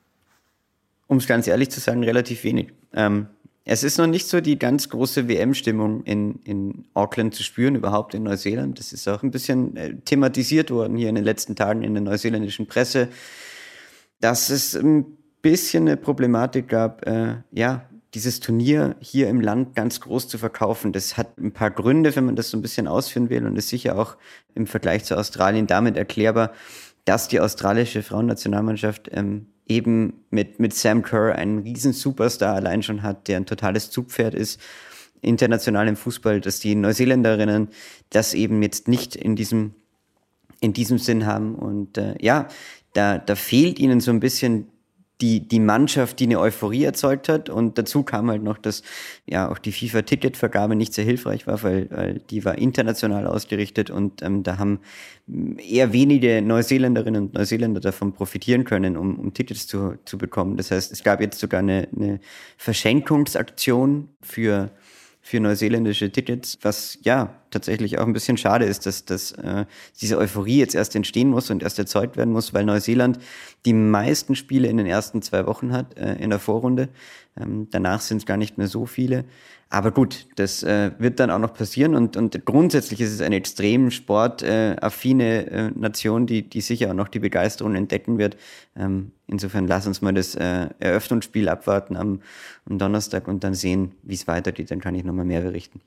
Um 1.07 1.17
es 1.17 1.27
ganz 1.27 1.47
ehrlich 1.47 1.69
zu 1.69 1.79
sagen, 1.79 2.03
relativ 2.03 2.43
wenig. 2.43 2.69
Ähm, 2.93 3.27
es 3.65 3.83
ist 3.83 3.99
noch 3.99 4.07
nicht 4.07 4.27
so 4.27 4.41
die 4.41 4.57
ganz 4.57 4.89
große 4.89 5.27
WM-Stimmung 5.27 6.03
in, 6.03 6.39
in 6.43 6.85
Auckland 6.95 7.35
zu 7.35 7.43
spüren, 7.43 7.75
überhaupt 7.75 8.15
in 8.15 8.23
Neuseeland. 8.23 8.79
Das 8.79 8.93
ist 8.93 9.07
auch 9.07 9.21
ein 9.21 9.29
bisschen 9.29 9.75
äh, 9.77 9.95
thematisiert 10.05 10.71
worden 10.71 10.97
hier 10.97 11.09
in 11.09 11.15
den 11.15 11.23
letzten 11.23 11.55
Tagen 11.55 11.83
in 11.83 11.93
der 11.93 12.01
neuseeländischen 12.01 12.65
Presse, 12.65 13.09
dass 14.21 14.49
es 14.49 14.75
ein 14.75 15.05
bisschen 15.41 15.87
eine 15.87 15.97
Problematik 15.97 16.69
gab, 16.69 17.05
äh, 17.05 17.35
ja, 17.51 17.85
dieses 18.15 18.39
Turnier 18.39 18.95
hier 18.99 19.29
im 19.29 19.39
Land 19.39 19.75
ganz 19.75 20.01
groß 20.01 20.27
zu 20.27 20.39
verkaufen. 20.39 20.93
Das 20.93 21.15
hat 21.15 21.37
ein 21.37 21.51
paar 21.51 21.69
Gründe, 21.69 22.15
wenn 22.15 22.25
man 22.25 22.35
das 22.35 22.49
so 22.49 22.57
ein 22.57 22.61
bisschen 22.61 22.87
ausführen 22.87 23.29
will 23.29 23.45
und 23.45 23.55
ist 23.55 23.69
sicher 23.69 23.99
auch 23.99 24.17
im 24.55 24.65
Vergleich 24.65 25.03
zu 25.03 25.15
Australien 25.15 25.67
damit 25.67 25.95
erklärbar, 25.95 26.53
dass 27.09 27.27
die 27.27 27.39
australische 27.39 28.03
Frauennationalmannschaft 28.03 29.09
ähm, 29.11 29.47
eben 29.67 30.25
mit, 30.29 30.59
mit 30.59 30.75
Sam 30.75 31.01
Kerr 31.01 31.33
einen 31.33 31.57
riesen 31.57 31.91
Superstar 31.91 32.53
allein 32.53 32.83
schon 32.83 33.01
hat, 33.01 33.27
der 33.27 33.37
ein 33.37 33.47
totales 33.47 33.89
Zugpferd 33.89 34.35
ist, 34.35 34.61
international 35.19 35.87
im 35.87 35.95
Fußball, 35.95 36.39
dass 36.39 36.59
die 36.59 36.75
Neuseeländerinnen 36.75 37.69
das 38.11 38.35
eben 38.35 38.61
jetzt 38.61 38.87
nicht 38.87 39.15
in 39.15 39.35
diesem, 39.35 39.73
in 40.59 40.73
diesem 40.73 40.99
Sinn 40.99 41.25
haben. 41.25 41.55
Und 41.55 41.97
äh, 41.97 42.13
ja, 42.21 42.47
da, 42.93 43.17
da 43.17 43.33
fehlt 43.33 43.79
ihnen 43.79 44.01
so 44.01 44.11
ein 44.11 44.19
bisschen 44.19 44.67
die, 45.21 45.47
die 45.47 45.59
Mannschaft, 45.59 46.19
die 46.19 46.25
eine 46.25 46.39
Euphorie 46.39 46.83
erzeugt 46.83 47.27
hat. 47.27 47.49
Und 47.49 47.77
dazu 47.77 48.03
kam 48.03 48.29
halt 48.29 48.43
noch, 48.43 48.57
dass 48.57 48.83
ja 49.25 49.49
auch 49.49 49.57
die 49.57 49.71
FIFA-Ticketvergabe 49.71 50.75
nicht 50.75 50.93
sehr 50.93 51.03
hilfreich 51.03 51.45
war, 51.45 51.61
weil, 51.63 51.89
weil 51.91 52.21
die 52.29 52.45
war 52.45 52.57
international 52.57 53.27
ausgerichtet 53.27 53.89
und 53.89 54.21
ähm, 54.21 54.43
da 54.43 54.57
haben 54.57 54.79
eher 55.57 55.93
wenige 55.93 56.41
Neuseeländerinnen 56.41 57.23
und 57.23 57.33
Neuseeländer 57.33 57.81
davon 57.81 58.13
profitieren 58.13 58.63
können, 58.63 58.97
um, 58.97 59.19
um 59.19 59.33
Tickets 59.33 59.67
zu, 59.67 59.95
zu 60.05 60.17
bekommen. 60.17 60.57
Das 60.57 60.71
heißt, 60.71 60.91
es 60.91 61.03
gab 61.03 61.21
jetzt 61.21 61.39
sogar 61.39 61.59
eine, 61.59 61.87
eine 61.95 62.19
Verschenkungsaktion 62.57 64.09
für 64.21 64.71
für 65.29 65.39
neuseeländische 65.39 66.11
Tickets, 66.11 66.57
was 66.63 66.97
ja 67.03 67.35
tatsächlich 67.51 67.99
auch 67.99 68.07
ein 68.07 68.13
bisschen 68.13 68.35
schade 68.35 68.65
ist, 68.65 68.87
dass, 68.87 69.05
dass 69.05 69.31
äh, 69.33 69.65
diese 70.01 70.17
Euphorie 70.17 70.57
jetzt 70.57 70.73
erst 70.73 70.95
entstehen 70.95 71.29
muss 71.29 71.51
und 71.51 71.61
erst 71.61 71.77
erzeugt 71.77 72.17
werden 72.17 72.33
muss, 72.33 72.51
weil 72.55 72.65
Neuseeland 72.65 73.19
die 73.63 73.73
meisten 73.73 74.35
Spiele 74.35 74.67
in 74.69 74.77
den 74.77 74.87
ersten 74.87 75.21
zwei 75.21 75.45
Wochen 75.45 75.71
hat 75.71 75.95
äh, 75.99 76.15
in 76.15 76.31
der 76.31 76.39
Vorrunde. 76.39 76.89
Ähm, 77.39 77.67
danach 77.71 78.01
sind 78.01 78.17
es 78.17 78.25
gar 78.25 78.37
nicht 78.37 78.57
mehr 78.57 78.67
so 78.67 78.85
viele. 78.85 79.25
Aber 79.71 79.91
gut, 79.91 80.25
das 80.35 80.63
äh, 80.63 80.91
wird 80.97 81.19
dann 81.19 81.29
auch 81.29 81.37
noch 81.37 81.53
passieren 81.53 81.93
und, 81.93 82.17
und 82.17 82.43
grundsätzlich 82.43 83.01
ist 83.01 83.13
es 83.13 83.21
eine 83.21 83.35
extrem 83.35 83.91
sportaffine 83.91 85.45
äh, 85.51 85.71
Nation, 85.75 86.25
die, 86.25 86.41
die 86.41 86.61
sicher 86.61 86.89
auch 86.89 86.95
noch 86.95 87.07
die 87.07 87.19
Begeisterung 87.19 87.75
entdecken 87.75 88.17
wird. 88.17 88.35
Ähm, 88.75 89.11
insofern 89.27 89.67
lass 89.67 89.85
uns 89.85 90.01
mal 90.01 90.11
das 90.11 90.33
äh, 90.33 90.69
Eröffnungsspiel 90.79 91.49
abwarten 91.49 91.95
am, 91.97 92.21
am 92.67 92.79
Donnerstag 92.79 93.27
und 93.27 93.43
dann 93.43 93.53
sehen, 93.53 93.91
wie 94.01 94.15
es 94.15 94.27
weitergeht. 94.27 94.71
Dann 94.71 94.81
kann 94.81 94.95
ich 94.95 95.03
nochmal 95.03 95.25
mehr 95.25 95.41
berichten. 95.41 95.81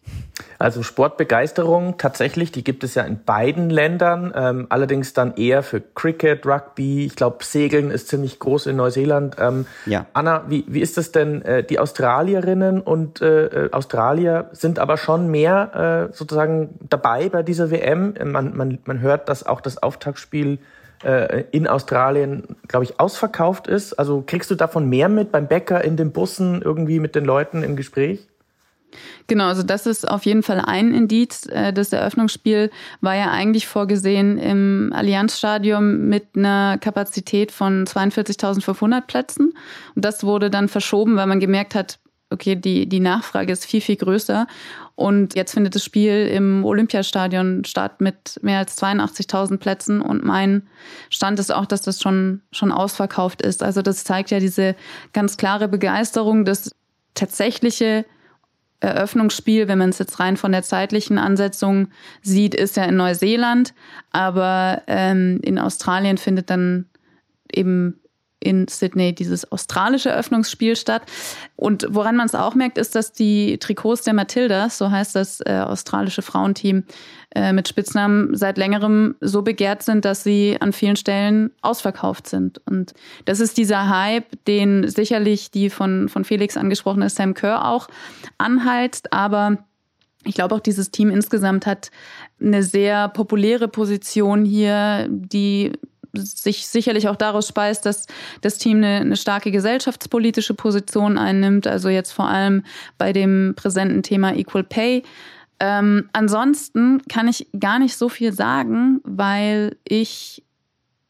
Also 0.60 0.84
Sportbegeisterung 0.84 1.98
tatsächlich, 1.98 2.52
die 2.52 2.62
gibt 2.62 2.84
es 2.84 2.94
ja 2.94 3.02
in 3.02 3.24
beiden 3.24 3.68
Ländern, 3.68 4.32
ähm, 4.36 4.66
allerdings 4.68 5.12
dann 5.12 5.34
eher 5.34 5.64
für 5.64 5.80
Cricket, 5.80 6.46
Rugby. 6.46 7.06
Ich 7.06 7.16
glaube, 7.16 7.44
Segeln 7.44 7.90
ist 7.90 8.06
ziemlich 8.06 8.38
groß 8.38 8.66
in 8.66 8.76
Neuseeland. 8.76 9.36
Ähm, 9.40 9.66
ja. 9.86 10.06
Anna, 10.12 10.44
wie, 10.48 10.64
wie 10.68 10.80
ist 10.80 10.96
das 10.96 11.10
denn? 11.10 11.41
Äh, 11.44 11.64
die 11.64 11.78
Australierinnen 11.78 12.80
und 12.80 13.20
äh, 13.20 13.68
Australier 13.72 14.48
sind 14.52 14.78
aber 14.78 14.96
schon 14.96 15.30
mehr 15.30 16.08
äh, 16.10 16.14
sozusagen 16.14 16.78
dabei 16.88 17.28
bei 17.28 17.42
dieser 17.42 17.70
WM. 17.70 18.14
Man, 18.24 18.56
man, 18.56 18.78
man 18.84 19.00
hört, 19.00 19.28
dass 19.28 19.44
auch 19.46 19.60
das 19.60 19.82
Auftaktspiel 19.82 20.58
äh, 21.04 21.44
in 21.50 21.66
Australien, 21.66 22.56
glaube 22.68 22.84
ich, 22.84 23.00
ausverkauft 23.00 23.66
ist. 23.66 23.94
Also 23.94 24.22
kriegst 24.24 24.50
du 24.50 24.54
davon 24.54 24.88
mehr 24.88 25.08
mit 25.08 25.32
beim 25.32 25.48
Bäcker, 25.48 25.82
in 25.82 25.96
den 25.96 26.12
Bussen, 26.12 26.62
irgendwie 26.62 27.00
mit 27.00 27.14
den 27.14 27.24
Leuten 27.24 27.62
im 27.62 27.76
Gespräch? 27.76 28.28
Genau, 29.26 29.46
also 29.46 29.62
das 29.62 29.86
ist 29.86 30.08
auf 30.08 30.24
jeden 30.24 30.42
Fall 30.42 30.60
ein 30.60 30.92
Indiz. 30.92 31.46
Äh, 31.46 31.72
das 31.72 31.92
Eröffnungsspiel 31.92 32.70
war 33.00 33.14
ja 33.14 33.30
eigentlich 33.30 33.66
vorgesehen 33.66 34.38
im 34.38 34.92
Allianzstadion 34.94 36.08
mit 36.08 36.36
einer 36.36 36.78
Kapazität 36.78 37.52
von 37.52 37.86
42.500 37.86 39.02
Plätzen. 39.02 39.54
Und 39.94 40.04
das 40.04 40.24
wurde 40.24 40.50
dann 40.50 40.68
verschoben, 40.68 41.16
weil 41.16 41.26
man 41.26 41.40
gemerkt 41.40 41.74
hat, 41.74 41.98
okay, 42.30 42.56
die, 42.56 42.88
die 42.88 43.00
Nachfrage 43.00 43.52
ist 43.52 43.66
viel, 43.66 43.80
viel 43.80 43.96
größer. 43.96 44.46
Und 44.94 45.34
jetzt 45.34 45.54
findet 45.54 45.74
das 45.74 45.84
Spiel 45.84 46.26
im 46.26 46.64
Olympiastadion 46.64 47.64
statt 47.64 48.00
mit 48.00 48.38
mehr 48.42 48.58
als 48.58 48.80
82.000 48.80 49.58
Plätzen. 49.58 50.00
Und 50.00 50.24
mein 50.24 50.68
Stand 51.10 51.38
ist 51.38 51.52
auch, 51.52 51.66
dass 51.66 51.82
das 51.82 52.00
schon, 52.00 52.42
schon 52.52 52.72
ausverkauft 52.72 53.42
ist. 53.42 53.62
Also 53.62 53.82
das 53.82 54.04
zeigt 54.04 54.30
ja 54.30 54.38
diese 54.38 54.74
ganz 55.12 55.36
klare 55.36 55.68
Begeisterung. 55.68 56.44
Das 56.44 56.70
tatsächliche 57.14 58.04
Eröffnungsspiel, 58.82 59.68
wenn 59.68 59.78
man 59.78 59.90
es 59.90 59.98
jetzt 59.98 60.18
rein 60.20 60.36
von 60.36 60.52
der 60.52 60.62
zeitlichen 60.62 61.18
Ansetzung 61.18 61.88
sieht, 62.20 62.54
ist 62.54 62.76
ja 62.76 62.84
in 62.84 62.96
Neuseeland. 62.96 63.74
Aber 64.10 64.82
ähm, 64.86 65.40
in 65.42 65.58
Australien 65.58 66.18
findet 66.18 66.50
dann 66.50 66.86
eben 67.52 68.01
in 68.42 68.68
Sydney 68.68 69.14
dieses 69.14 69.50
australische 69.50 70.10
Eröffnungsspiel 70.10 70.76
statt. 70.76 71.02
Und 71.56 71.86
woran 71.90 72.16
man 72.16 72.26
es 72.26 72.34
auch 72.34 72.54
merkt, 72.54 72.78
ist, 72.78 72.94
dass 72.94 73.12
die 73.12 73.58
Trikots 73.58 74.02
der 74.02 74.14
Matildas, 74.14 74.78
so 74.78 74.90
heißt 74.90 75.14
das 75.14 75.40
äh, 75.40 75.60
australische 75.64 76.22
Frauenteam 76.22 76.84
äh, 77.34 77.52
mit 77.52 77.68
Spitznamen, 77.68 78.36
seit 78.36 78.58
längerem 78.58 79.14
so 79.20 79.42
begehrt 79.42 79.82
sind, 79.82 80.04
dass 80.04 80.22
sie 80.22 80.56
an 80.60 80.72
vielen 80.72 80.96
Stellen 80.96 81.50
ausverkauft 81.62 82.28
sind. 82.28 82.60
Und 82.66 82.94
das 83.24 83.40
ist 83.40 83.56
dieser 83.56 83.88
Hype, 83.88 84.44
den 84.46 84.88
sicherlich 84.88 85.50
die 85.50 85.70
von, 85.70 86.08
von 86.08 86.24
Felix 86.24 86.56
angesprochene 86.56 87.08
Sam 87.08 87.34
Kerr 87.34 87.68
auch 87.68 87.88
anheizt, 88.38 89.12
aber 89.12 89.58
ich 90.24 90.34
glaube 90.34 90.54
auch 90.54 90.60
dieses 90.60 90.90
Team 90.90 91.10
insgesamt 91.10 91.66
hat 91.66 91.90
eine 92.40 92.62
sehr 92.62 93.08
populäre 93.08 93.68
Position 93.68 94.44
hier, 94.44 95.08
die 95.08 95.72
sich 96.12 96.66
sicherlich 96.66 97.08
auch 97.08 97.16
daraus 97.16 97.48
speist, 97.48 97.86
dass 97.86 98.06
das 98.40 98.58
Team 98.58 98.78
eine, 98.78 99.00
eine 99.00 99.16
starke 99.16 99.50
gesellschaftspolitische 99.50 100.54
Position 100.54 101.18
einnimmt, 101.18 101.66
also 101.66 101.88
jetzt 101.88 102.12
vor 102.12 102.28
allem 102.28 102.64
bei 102.98 103.12
dem 103.12 103.54
präsenten 103.56 104.02
Thema 104.02 104.34
Equal 104.34 104.64
Pay. 104.64 105.02
Ähm, 105.60 106.08
ansonsten 106.12 107.02
kann 107.08 107.28
ich 107.28 107.46
gar 107.58 107.78
nicht 107.78 107.96
so 107.96 108.08
viel 108.08 108.32
sagen, 108.32 109.00
weil 109.04 109.76
ich 109.84 110.42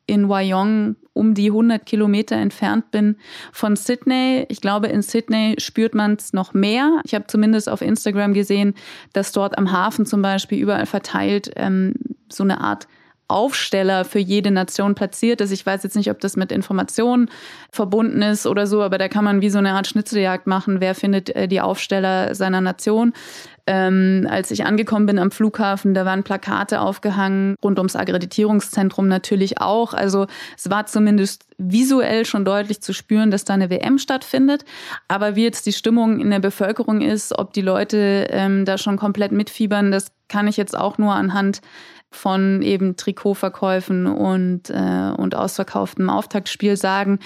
in 0.07 0.29
Wyong 0.29 0.97
um 1.15 1.35
die 1.35 1.49
100 1.49 1.85
Kilometer 1.85 2.37
entfernt 2.37 2.91
bin 2.91 3.17
von 3.53 3.77
Sydney. 3.77 4.47
Ich 4.49 4.61
glaube, 4.61 4.89
in 4.89 5.03
Sydney 5.03 5.57
spürt 5.59 5.95
man 5.95 6.15
es 6.15 6.33
noch 6.33 6.55
mehr. 6.55 7.01
Ich 7.05 7.15
habe 7.15 7.27
zumindest 7.27 7.69
auf 7.69 7.83
Instagram 7.83 8.35
gesehen, 8.35 8.75
dass 9.13 9.33
dort 9.33 9.59
am 9.59 9.73
Hafen 9.73 10.07
zum 10.07 10.23
Beispiel 10.23 10.59
überall 10.59 10.87
verteilt 10.87 11.51
ähm, 11.57 11.95
so 12.31 12.45
eine 12.45 12.61
Art 12.61 12.89
Aufsteller 13.33 14.05
für 14.05 14.19
jede 14.19 14.51
Nation 14.51 14.95
platziert 14.95 15.41
ist. 15.41 15.51
Ich 15.51 15.65
weiß 15.65 15.83
jetzt 15.83 15.97
nicht, 15.97 16.11
ob 16.11 16.21
das 16.21 16.37
mit 16.37 16.53
Informationen 16.53 17.31
verbunden 17.71 18.23
ist 18.23 18.47
oder 18.47 18.67
so, 18.67 18.83
aber 18.83 18.99
da 18.99 19.09
kann 19.09 19.25
man 19.25 19.41
wie 19.41 19.51
so 19.51 19.59
eine 19.59 19.73
Art 19.73 19.87
Schnitzeljagd 19.87 20.47
machen. 20.47 20.81
Wer 20.81 20.95
findet 20.95 21.35
äh, 21.35 21.49
die 21.49 21.61
Aufsteller 21.61 22.35
seiner 22.35 22.61
Nation? 22.61 23.13
Ähm, 23.65 24.27
als 24.29 24.51
ich 24.51 24.67
angekommen 24.67 25.07
bin 25.07 25.21
am 25.21 25.31
Flughafen, 25.31 25.95
da 25.95 26.05
waren 26.05 26.25
Plakate 26.25 26.81
aufgehangen, 26.81 27.55
rund 27.63 27.79
ums 27.79 27.95
Akkreditierungszentrum 27.95 29.07
natürlich 29.07 29.61
auch. 29.61 29.95
Also 29.95 30.27
es 30.57 30.69
war 30.69 30.87
zumindest 30.87 31.45
visuell 31.59 32.27
schon 32.27 32.45
deutlich 32.45 32.83
zu 32.83 32.93
spüren, 32.93 33.31
dass 33.31 33.45
da 33.45 33.55
eine 33.55 33.71
WM 33.71 33.99
stattfindet. 33.99 34.65
Aber 35.07 35.37
wie 35.37 35.45
jetzt 35.45 35.67
die 35.67 35.73
Stimmung 35.73 36.21
in 36.21 36.31
der 36.31 36.41
Bevölkerung 36.41 37.03
ist, 37.03 37.39
ob 37.39 37.53
die 37.53 37.61
Leute 37.61 38.27
ähm, 38.31 38.65
da 38.65 38.79
schon 38.79 38.97
komplett 38.97 39.31
mitfiebern, 39.31 39.93
das 39.93 40.09
kann 40.29 40.49
ich 40.49 40.57
jetzt 40.57 40.77
auch 40.77 40.99
nur 40.99 41.15
anhand 41.15 41.61
von 42.17 42.63
eben 42.63 42.97
Trikotverkäufen 42.97 44.07
und, 44.07 44.71
äh, 44.71 45.13
und 45.17 45.35
ausverkauftem 45.35 46.11
Auftaktspiel 46.11 46.77
sagen. 46.77 47.19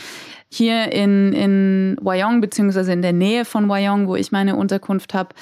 Hier 0.49 0.93
in, 0.93 1.33
in 1.33 1.97
Wyong, 2.01 2.41
beziehungsweise 2.41 2.93
in 2.93 3.03
der 3.03 3.13
Nähe 3.13 3.45
von 3.45 3.69
Wyong, 3.69 4.09
wo 4.09 4.17
ich 4.17 4.33
meine 4.33 4.57
Unterkunft 4.57 5.15
habe, 5.15 5.35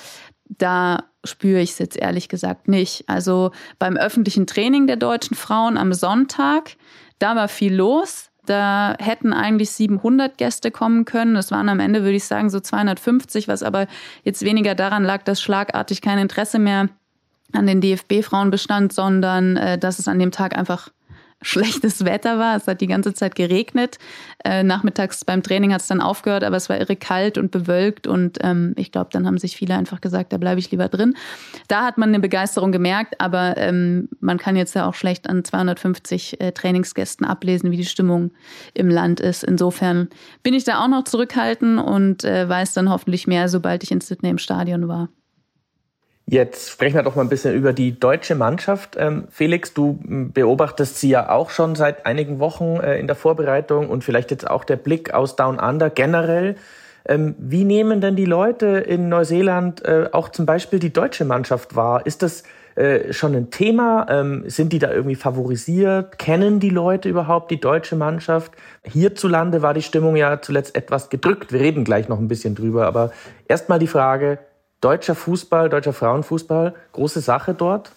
da 0.46 1.04
spüre 1.24 1.60
ich 1.60 1.70
es 1.70 1.78
jetzt 1.78 1.96
ehrlich 1.96 2.28
gesagt 2.28 2.68
nicht. 2.68 3.08
Also 3.08 3.50
beim 3.78 3.96
öffentlichen 3.96 4.46
Training 4.46 4.86
der 4.86 4.96
deutschen 4.96 5.36
Frauen 5.36 5.78
am 5.78 5.92
Sonntag, 5.92 6.76
da 7.18 7.36
war 7.36 7.48
viel 7.48 7.74
los. 7.74 8.30
Da 8.46 8.94
hätten 8.98 9.32
eigentlich 9.32 9.70
700 9.70 10.36
Gäste 10.36 10.70
kommen 10.70 11.06
können. 11.06 11.34
Das 11.34 11.50
waren 11.50 11.70
am 11.70 11.80
Ende, 11.80 12.02
würde 12.02 12.16
ich 12.16 12.24
sagen, 12.24 12.50
so 12.50 12.60
250, 12.60 13.48
was 13.48 13.62
aber 13.62 13.86
jetzt 14.22 14.44
weniger 14.44 14.74
daran 14.74 15.02
lag, 15.02 15.22
dass 15.22 15.40
schlagartig 15.40 16.02
kein 16.02 16.18
Interesse 16.18 16.58
mehr 16.58 16.90
an 17.56 17.66
den 17.66 17.80
DFB-Frauen 17.80 18.50
bestand, 18.50 18.92
sondern 18.92 19.56
äh, 19.56 19.78
dass 19.78 19.98
es 19.98 20.08
an 20.08 20.18
dem 20.18 20.30
Tag 20.30 20.56
einfach 20.56 20.90
schlechtes 21.44 22.04
Wetter 22.04 22.38
war. 22.38 22.56
Es 22.56 22.66
hat 22.66 22.80
die 22.80 22.86
ganze 22.86 23.14
Zeit 23.14 23.34
geregnet. 23.34 23.98
Äh, 24.44 24.62
nachmittags 24.62 25.24
beim 25.24 25.42
Training 25.42 25.72
hat 25.72 25.82
es 25.82 25.86
dann 25.86 26.00
aufgehört, 26.00 26.42
aber 26.42 26.56
es 26.56 26.68
war 26.68 26.78
irre 26.78 26.96
kalt 26.96 27.38
und 27.38 27.50
bewölkt 27.50 28.06
und 28.06 28.38
ähm, 28.42 28.74
ich 28.76 28.92
glaube, 28.92 29.10
dann 29.12 29.26
haben 29.26 29.38
sich 29.38 29.56
viele 29.56 29.74
einfach 29.76 30.00
gesagt, 30.00 30.32
da 30.32 30.38
bleibe 30.38 30.58
ich 30.58 30.70
lieber 30.70 30.88
drin. 30.88 31.14
Da 31.68 31.84
hat 31.84 31.98
man 31.98 32.08
eine 32.08 32.20
Begeisterung 32.20 32.72
gemerkt, 32.72 33.20
aber 33.20 33.56
ähm, 33.56 34.08
man 34.20 34.38
kann 34.38 34.56
jetzt 34.56 34.74
ja 34.74 34.88
auch 34.88 34.94
schlecht 34.94 35.28
an 35.28 35.44
250 35.44 36.40
äh, 36.40 36.52
Trainingsgästen 36.52 37.26
ablesen, 37.26 37.70
wie 37.70 37.76
die 37.76 37.84
Stimmung 37.84 38.32
im 38.72 38.88
Land 38.88 39.20
ist. 39.20 39.44
Insofern 39.44 40.08
bin 40.42 40.54
ich 40.54 40.64
da 40.64 40.82
auch 40.82 40.88
noch 40.88 41.04
zurückhaltend 41.04 41.80
und 41.80 42.24
äh, 42.24 42.48
weiß 42.48 42.74
dann 42.74 42.90
hoffentlich 42.90 43.26
mehr, 43.26 43.48
sobald 43.48 43.82
ich 43.82 43.90
in 43.90 44.00
Sydney 44.00 44.30
im 44.30 44.38
Stadion 44.38 44.88
war. 44.88 45.08
Jetzt 46.26 46.70
sprechen 46.70 46.94
wir 46.94 47.02
doch 47.02 47.16
mal 47.16 47.22
ein 47.22 47.28
bisschen 47.28 47.54
über 47.54 47.74
die 47.74 47.98
deutsche 47.98 48.34
Mannschaft. 48.34 48.96
Ähm, 48.98 49.28
Felix, 49.30 49.74
du 49.74 49.98
beobachtest 50.02 50.98
sie 50.98 51.10
ja 51.10 51.28
auch 51.28 51.50
schon 51.50 51.74
seit 51.74 52.06
einigen 52.06 52.38
Wochen 52.38 52.80
äh, 52.80 52.98
in 52.98 53.06
der 53.06 53.16
Vorbereitung 53.16 53.90
und 53.90 54.04
vielleicht 54.04 54.30
jetzt 54.30 54.48
auch 54.48 54.64
der 54.64 54.76
Blick 54.76 55.12
aus 55.12 55.36
Down 55.36 55.58
Under 55.60 55.90
generell. 55.90 56.56
Ähm, 57.06 57.34
wie 57.38 57.64
nehmen 57.64 58.00
denn 58.00 58.16
die 58.16 58.24
Leute 58.24 58.66
in 58.66 59.10
Neuseeland 59.10 59.84
äh, 59.84 60.08
auch 60.12 60.30
zum 60.30 60.46
Beispiel 60.46 60.78
die 60.78 60.94
deutsche 60.94 61.26
Mannschaft 61.26 61.76
wahr? 61.76 62.06
Ist 62.06 62.22
das 62.22 62.44
äh, 62.76 63.12
schon 63.12 63.34
ein 63.34 63.50
Thema? 63.50 64.06
Ähm, 64.08 64.44
sind 64.46 64.72
die 64.72 64.78
da 64.78 64.90
irgendwie 64.90 65.16
favorisiert? 65.16 66.18
Kennen 66.18 66.58
die 66.58 66.70
Leute 66.70 67.10
überhaupt 67.10 67.50
die 67.50 67.60
deutsche 67.60 67.96
Mannschaft? 67.96 68.52
Hierzulande 68.82 69.60
war 69.60 69.74
die 69.74 69.82
Stimmung 69.82 70.16
ja 70.16 70.40
zuletzt 70.40 70.74
etwas 70.74 71.10
gedrückt. 71.10 71.52
Wir 71.52 71.60
reden 71.60 71.84
gleich 71.84 72.08
noch 72.08 72.18
ein 72.18 72.28
bisschen 72.28 72.54
drüber. 72.54 72.86
Aber 72.86 73.12
erstmal 73.46 73.78
die 73.78 73.86
Frage, 73.86 74.38
deutscher 74.84 75.14
Fußball, 75.14 75.70
deutscher 75.70 75.94
Frauenfußball, 75.94 76.74
große 76.92 77.20
Sache 77.20 77.54
dort? 77.54 77.90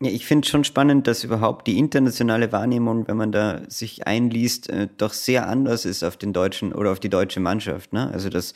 Ja, 0.00 0.10
ich 0.10 0.26
finde 0.26 0.46
schon 0.46 0.64
spannend, 0.64 1.06
dass 1.06 1.24
überhaupt 1.24 1.66
die 1.66 1.78
internationale 1.78 2.52
Wahrnehmung, 2.52 3.08
wenn 3.08 3.16
man 3.16 3.32
da 3.32 3.62
sich 3.68 4.06
einliest, 4.06 4.68
äh, 4.68 4.88
doch 4.98 5.14
sehr 5.14 5.48
anders 5.48 5.86
ist 5.86 6.04
auf 6.04 6.18
den 6.18 6.34
deutschen 6.34 6.74
oder 6.74 6.92
auf 6.92 7.00
die 7.00 7.08
deutsche 7.08 7.40
Mannschaft. 7.40 7.94
Ne? 7.94 8.10
Also 8.12 8.28
dass 8.28 8.52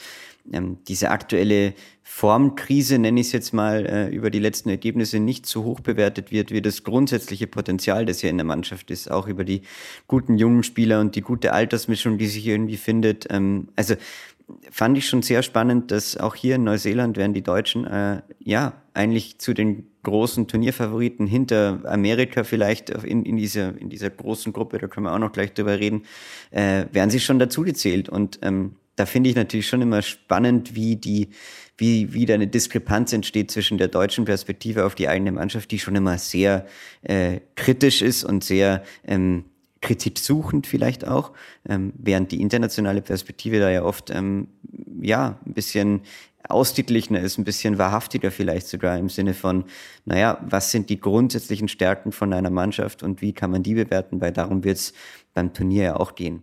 ähm, 0.53 0.79
diese 0.87 1.11
aktuelle 1.11 1.75
Formkrise, 2.03 2.99
nenne 2.99 3.21
ich 3.21 3.29
es 3.29 3.33
jetzt 3.33 3.55
mal, 3.55 3.87
äh, 3.87 4.09
über 4.09 4.31
die 4.31 4.39
letzten 4.39 4.69
Ergebnisse 4.69 5.19
nicht 5.19 5.47
so 5.47 5.65
hoch 5.65 5.81
bewertet 5.81 6.31
wird, 6.31 6.51
wie 6.51 6.61
das 6.61 6.85
grundsätzliche 6.85 7.47
Potenzial, 7.47 8.05
das 8.05 8.21
hier 8.21 8.31
in 8.31 8.37
der 8.37 8.45
Mannschaft 8.47 8.91
ist, 8.91 9.11
auch 9.11 9.27
über 9.27 9.45
die 9.45 9.63
guten 10.09 10.37
jungen 10.37 10.63
Spieler 10.63 11.01
und 11.01 11.15
die 11.15 11.23
gute 11.23 11.53
Altersmischung, 11.55 12.19
die 12.19 12.27
sich 12.27 12.47
irgendwie 12.47 12.77
findet. 12.77 13.27
Ähm, 13.31 13.69
also 13.77 13.95
fand 14.71 14.99
ich 14.99 15.09
schon 15.09 15.23
sehr 15.23 15.43
spannend, 15.43 15.91
dass 15.91 16.17
auch 16.17 16.35
hier 16.35 16.57
in 16.57 16.65
Neuseeland 16.65 17.17
werden 17.17 17.35
die 17.35 17.43
Deutschen 17.43 17.87
äh, 17.87 18.23
ja 18.39 18.75
eigentlich 18.95 19.39
zu 19.39 19.55
den 19.55 19.87
großen 20.03 20.49
Turnierfavoriten 20.49 21.27
hinter 21.27 21.81
Amerika 21.85 22.45
vielleicht 22.45 22.91
in, 22.91 23.25
in, 23.25 23.37
dieser, 23.37 23.77
in 23.79 23.91
dieser 23.91 24.11
großen 24.11 24.53
Gruppe, 24.53 24.79
da 24.79 24.87
können 24.87 25.07
wir 25.07 25.15
auch 25.15 25.19
noch 25.19 25.33
gleich 25.33 25.53
drüber 25.53 25.79
reden, 25.79 26.03
äh, 26.51 26.87
werden 26.93 27.11
sie 27.11 27.21
schon 27.21 27.39
dazu 27.39 27.63
gezählt. 27.63 28.09
Und 28.09 28.39
ähm, 28.43 28.77
da 28.97 29.07
finde 29.07 29.31
ich 29.31 29.37
natürlich 29.37 29.67
schon 29.67 29.83
immer 29.83 30.03
spannend, 30.03 30.75
wie 30.75 30.97
die, 30.97 31.29
wie, 31.77 32.13
wie 32.13 32.27
da 32.27 32.35
eine 32.35 32.47
Diskrepanz 32.47 33.13
entsteht 33.13 33.51
zwischen 33.51 33.79
der 33.79 33.89
deutschen 33.89 34.25
Perspektive 34.25 34.85
auf 34.85 34.95
die 34.95 35.09
eigene 35.09 35.33
Mannschaft, 35.33 35.71
die 35.71 35.79
schon 35.79 35.97
immer 35.97 36.19
sehr 36.19 36.67
äh, 37.03 37.41
kritisch 37.57 38.03
ist 38.03 38.25
und 38.25 38.45
sehr 38.45 38.83
ähm, 39.07 39.45
kritiksuchend 39.81 40.67
vielleicht 40.67 41.07
auch, 41.07 41.33
ähm, 41.69 41.93
während 41.97 42.33
die 42.33 42.41
internationale 42.41 43.03
Perspektive 43.03 43.61
da 43.61 43.71
ja 43.71 43.83
oft 43.83 44.11
ähm, 44.11 44.49
ja 45.01 45.39
ein 45.47 45.55
bisschen 45.55 46.03
ausgeglichener 46.49 47.21
ist, 47.21 47.39
ein 47.39 47.45
bisschen 47.45 47.79
wahrhaftiger 47.79 48.31
vielleicht 48.31 48.69
sogar 48.69 48.99
im 48.99 49.09
Sinne 49.09 49.35
von, 49.35 49.65
naja, 50.05 50.39
was 50.43 50.71
sind 50.71 50.91
die 50.91 51.01
grundsätzlichen 51.01 51.69
Stärken 51.69 52.13
von 52.13 52.33
einer 52.33 52.51
Mannschaft 52.51 53.03
und 53.03 53.21
wie 53.21 53.33
kann 53.33 53.51
man 53.51 53.63
die 53.63 53.75
bewerten, 53.75 54.21
weil 54.21 54.33
darum 54.33 54.65
wird 54.65 54.79
es 54.79 54.93
beim 55.35 55.53
Turnier 55.53 55.83
ja 55.85 55.97
auch 55.97 56.15
gehen. 56.15 56.43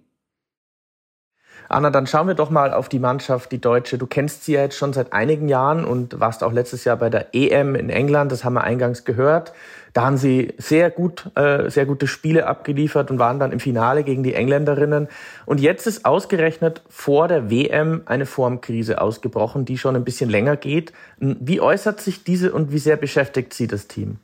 Anna, 1.70 1.90
dann 1.90 2.08
schauen 2.08 2.28
wir 2.28 2.34
doch 2.34 2.50
mal 2.50 2.74
auf 2.74 2.88
die 2.88 3.00
Mannschaft, 3.00 3.52
die 3.52 3.60
Deutsche. 3.60 3.98
Du 3.98 4.08
kennst 4.08 4.46
sie 4.46 4.54
ja 4.54 4.62
jetzt 4.62 4.78
schon 4.78 4.94
seit 4.94 5.14
einigen 5.14 5.50
Jahren 5.50 5.84
und 5.84 6.20
warst 6.20 6.44
auch 6.44 6.54
letztes 6.54 6.86
Jahr 6.86 6.98
bei 6.98 7.10
der 7.10 7.34
EM 7.34 7.76
in 7.76 7.90
England, 7.90 8.32
das 8.32 8.44
haben 8.44 8.54
wir 8.54 8.64
eingangs 8.64 9.04
gehört. 9.04 9.54
Da 9.94 10.06
haben 10.06 10.18
sie 10.18 10.54
sehr 10.58 10.92
gut, 10.92 11.32
äh, 11.36 11.70
sehr 11.70 11.86
gute 11.86 12.08
Spiele 12.08 12.46
abgeliefert 12.46 13.10
und 13.10 13.20
waren 13.20 13.40
dann 13.40 13.52
im 13.52 13.60
Finale 13.60 14.04
gegen 14.04 14.22
die 14.22 14.36
Engländerinnen. 14.36 15.08
Und 15.46 15.60
jetzt 15.60 15.88
ist 15.88 16.06
ausgerechnet 16.06 16.84
vor 16.88 17.28
der 17.28 17.50
WM 17.50 18.04
eine 18.06 18.26
Formkrise 18.26 19.02
ausgebrochen, 19.02 19.66
die 19.66 19.78
schon 19.78 19.96
ein 19.96 20.04
bisschen 20.04 20.30
länger 20.30 20.56
geht. 20.56 20.94
Wie 21.20 21.60
äußert 21.60 22.00
sich 22.00 22.24
diese 22.24 22.54
und 22.54 22.72
wie 22.72 22.80
sehr 22.80 22.96
beschäftigt 22.96 23.54
sie 23.54 23.68
das 23.68 23.88
Team? 23.88 24.18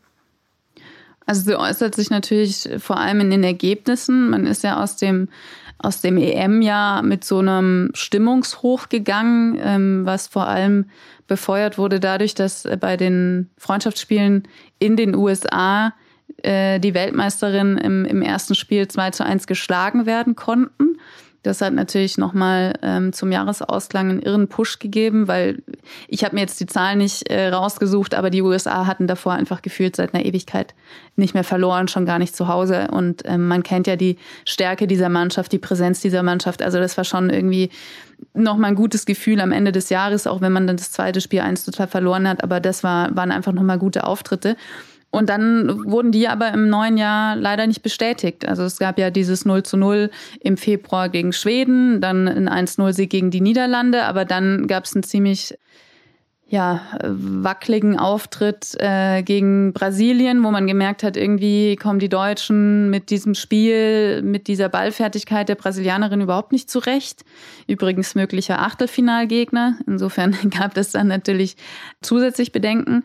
Also 1.26 1.42
sie 1.42 1.56
äußert 1.56 1.96
sich 1.96 2.10
natürlich 2.10 2.70
vor 2.80 2.98
allem 2.98 3.22
in 3.22 3.32
den 3.32 3.44
Ergebnissen. 3.44 4.30
Man 4.30 4.46
ist 4.46 4.64
ja 4.64 4.82
aus 4.82 4.98
dem 4.98 5.30
aus 5.84 6.02
dem 6.02 6.18
EM-Jahr 6.18 7.04
mit 7.04 7.24
so 7.24 7.40
einem 7.40 7.92
Stimmungshoch 7.94 8.90
gegangen, 8.90 9.60
ähm, 9.62 10.06
was 10.06 10.28
vor 10.28 10.48
allem 10.48 10.86
befeuert 11.28 11.78
wurde 11.78 12.00
dadurch, 12.00 12.36
dass 12.36 12.68
bei 12.80 12.98
den 12.98 13.50
Freundschaftsspielen 13.58 14.44
in 14.80 14.96
den 14.96 15.13
USA 15.13 15.94
äh, 16.42 16.80
die 16.80 16.94
Weltmeisterin 16.94 17.78
im, 17.78 18.06
im 18.06 18.22
ersten 18.22 18.56
Spiel 18.56 18.88
2 18.88 19.12
zu 19.12 19.25
1 19.25 19.46
geschlagen 19.46 20.06
werden 20.06 20.36
konnten. 20.36 20.98
Das 21.44 21.60
hat 21.60 21.74
natürlich 21.74 22.18
nochmal 22.18 22.74
ähm, 22.82 23.12
zum 23.12 23.32
Jahresausklang 23.32 24.10
einen 24.10 24.22
irren 24.22 24.48
Push 24.48 24.80
gegeben, 24.80 25.28
weil 25.28 25.62
ich 26.08 26.24
habe 26.24 26.36
mir 26.36 26.42
jetzt 26.42 26.60
die 26.60 26.66
Zahlen 26.66 27.00
nicht 27.00 27.30
äh, 27.30 27.50
rausgesucht, 27.50 28.16
aber 28.16 28.30
die 28.30 28.42
USA 28.42 28.86
hatten 28.86 29.08
davor 29.08 29.34
einfach 29.34 29.62
gefühlt 29.62 29.96
seit 29.96 30.13
einer 30.13 30.25
Ewigkeit 30.25 30.74
nicht 31.16 31.34
mehr 31.34 31.44
verloren, 31.44 31.88
schon 31.88 32.06
gar 32.06 32.20
nicht 32.20 32.36
zu 32.36 32.48
Hause. 32.48 32.88
Und 32.92 33.24
ähm, 33.25 33.48
man 33.48 33.63
kennt 33.63 33.88
ja 33.88 33.96
die 33.96 34.18
Stärke 34.46 34.88
dieser 34.88 35.10
Mannschaft, 35.10 35.52
die 35.52 35.60
Präsenz 35.60 36.02
dieser 36.02 36.24
Mannschaft. 36.24 36.62
Also 36.62 36.80
das 36.80 36.98
war 36.98 37.04
schon 37.04 37.30
irgendwie 37.30 37.70
nochmal 38.34 38.72
ein 38.72 38.75
gutes 38.75 39.06
Gefühl 39.06 39.42
am 39.42 39.52
Ende 39.52 39.72
des 39.72 39.90
Jahres, 39.90 40.28
auch 40.28 40.42
wenn 40.42 40.52
man 40.52 40.68
dann 40.68 40.78
das 40.78 40.92
zweite 40.92 41.22
Spiel 41.22 41.42
eins 41.42 41.66
total 41.66 41.88
verloren 41.88 42.28
hat. 42.28 42.44
Aber 42.44 42.60
das 42.60 42.84
war, 42.84 43.16
waren 43.16 43.32
einfach 43.32 43.52
nochmal 43.52 43.78
gute 43.78 44.06
Auftritte. 44.06 44.56
Und 45.13 45.29
dann 45.29 45.86
wurden 45.86 46.12
die 46.12 46.27
aber 46.27 46.51
im 46.51 46.70
neuen 46.70 46.98
Jahr 46.98 47.36
leider 47.36 47.67
nicht 47.67 47.84
bestätigt. 47.84 48.48
Also 48.48 48.63
es 48.63 48.79
gab 48.79 48.98
ja 48.98 49.12
dieses 49.12 49.46
0 49.46 49.62
zu 49.62 49.77
0 49.77 50.10
im 50.39 50.58
Februar 50.58 51.08
gegen 51.08 51.34
Schweden, 51.34 52.01
dann 52.01 52.27
ein 52.27 52.50
1-0-Sieg 52.50 53.12
gegen 53.12 53.29
die 53.29 53.39
Niederlande, 53.39 54.05
aber 54.05 54.25
dann 54.25 54.65
gab 54.65 54.86
es 54.86 54.96
einen 54.96 55.03
ziemlich 55.03 55.53
ja, 56.48 56.82
wackeligen 57.03 58.00
Auftritt 58.00 58.75
äh, 58.79 59.22
gegen 59.22 59.72
Brasilien, 59.74 60.43
wo 60.43 60.50
man 60.50 60.65
gemerkt 60.65 61.03
hat, 61.03 61.15
irgendwie 61.15 61.76
kommen 61.76 61.99
die 61.99 62.10
Deutschen 62.10 62.89
mit 62.89 63.12
diesem 63.12 63.36
Spiel, 63.36 64.23
mit 64.23 64.47
dieser 64.47 64.67
Ballfertigkeit 64.67 65.47
der 65.47 65.56
Brasilianerin 65.56 66.21
überhaupt 66.21 66.52
nicht 66.52 66.71
zurecht. 66.71 67.23
Übrigens 67.67 68.15
möglicher 68.15 68.62
Achtelfinalgegner. 68.62 69.78
Insofern 69.86 70.36
gab 70.49 70.76
es 70.76 70.91
dann 70.91 71.08
natürlich 71.08 71.56
zusätzlich 72.02 72.52
Bedenken. 72.52 73.04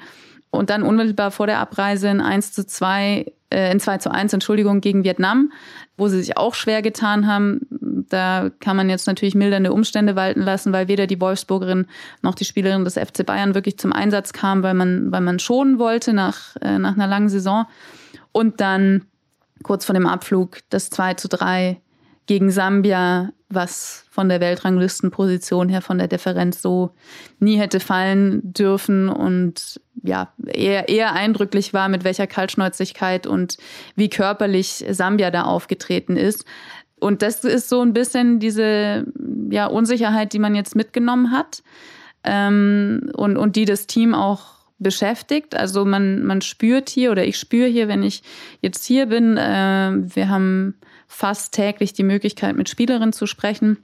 Und 0.50 0.70
dann 0.70 0.82
unmittelbar 0.82 1.30
vor 1.30 1.46
der 1.46 1.58
Abreise 1.58 2.08
in 2.08 2.20
1 2.20 2.52
zu 2.52 2.66
2, 2.66 3.32
äh, 3.50 3.72
in 3.72 3.80
2 3.80 3.98
zu 3.98 4.10
1, 4.10 4.32
Entschuldigung, 4.32 4.80
gegen 4.80 5.04
Vietnam, 5.04 5.52
wo 5.96 6.08
sie 6.08 6.18
sich 6.18 6.36
auch 6.36 6.54
schwer 6.54 6.80
getan 6.82 7.26
haben. 7.26 7.60
Da 8.08 8.50
kann 8.60 8.76
man 8.76 8.88
jetzt 8.88 9.06
natürlich 9.06 9.34
mildernde 9.34 9.72
Umstände 9.72 10.16
walten 10.16 10.40
lassen, 10.40 10.72
weil 10.72 10.88
weder 10.88 11.06
die 11.06 11.20
Wolfsburgerin 11.20 11.86
noch 12.22 12.34
die 12.34 12.46
Spielerin 12.46 12.84
des 12.84 12.94
FC 12.94 13.26
Bayern 13.26 13.54
wirklich 13.54 13.78
zum 13.78 13.92
Einsatz 13.92 14.32
kam, 14.32 14.62
weil 14.62 14.74
man, 14.74 15.12
weil 15.12 15.20
man 15.20 15.38
schonen 15.38 15.78
wollte 15.78 16.14
nach, 16.14 16.56
äh, 16.62 16.78
nach 16.78 16.94
einer 16.94 17.06
langen 17.06 17.28
Saison. 17.28 17.66
Und 18.32 18.60
dann 18.60 19.04
kurz 19.62 19.84
vor 19.84 19.94
dem 19.94 20.06
Abflug 20.06 20.58
das 20.70 20.88
2 20.90 21.14
zu 21.14 21.28
3 21.28 21.80
gegen 22.28 22.50
Sambia, 22.50 23.32
was 23.48 24.04
von 24.10 24.28
der 24.28 24.40
Weltranglistenposition 24.40 25.70
her, 25.70 25.80
von 25.80 25.98
der 25.98 26.08
Differenz 26.08 26.60
so 26.60 26.90
nie 27.40 27.56
hätte 27.56 27.80
fallen 27.80 28.40
dürfen 28.44 29.08
und 29.08 29.80
ja, 30.04 30.32
eher, 30.46 30.88
eher 30.90 31.14
eindrücklich 31.14 31.72
war, 31.72 31.88
mit 31.88 32.04
welcher 32.04 32.26
Kaltschnäuzigkeit 32.26 33.26
und 33.26 33.56
wie 33.96 34.10
körperlich 34.10 34.84
Sambia 34.90 35.30
da 35.30 35.44
aufgetreten 35.44 36.16
ist. 36.16 36.44
Und 37.00 37.22
das 37.22 37.44
ist 37.44 37.70
so 37.70 37.80
ein 37.80 37.94
bisschen 37.94 38.40
diese 38.40 39.06
ja, 39.50 39.66
Unsicherheit, 39.66 40.32
die 40.34 40.38
man 40.38 40.54
jetzt 40.54 40.76
mitgenommen 40.76 41.32
hat 41.32 41.62
ähm, 42.24 43.10
und, 43.14 43.38
und 43.38 43.56
die 43.56 43.64
das 43.64 43.86
Team 43.86 44.14
auch 44.14 44.58
beschäftigt. 44.78 45.56
Also 45.56 45.86
man, 45.86 46.24
man 46.24 46.42
spürt 46.42 46.90
hier 46.90 47.10
oder 47.10 47.24
ich 47.24 47.38
spüre 47.38 47.68
hier, 47.68 47.88
wenn 47.88 48.02
ich 48.02 48.22
jetzt 48.60 48.84
hier 48.84 49.06
bin, 49.06 49.38
äh, 49.38 49.92
wir 49.94 50.28
haben 50.28 50.74
fast 51.08 51.52
täglich 51.52 51.92
die 51.92 52.04
Möglichkeit, 52.04 52.56
mit 52.56 52.68
Spielerinnen 52.68 53.12
zu 53.12 53.26
sprechen. 53.26 53.78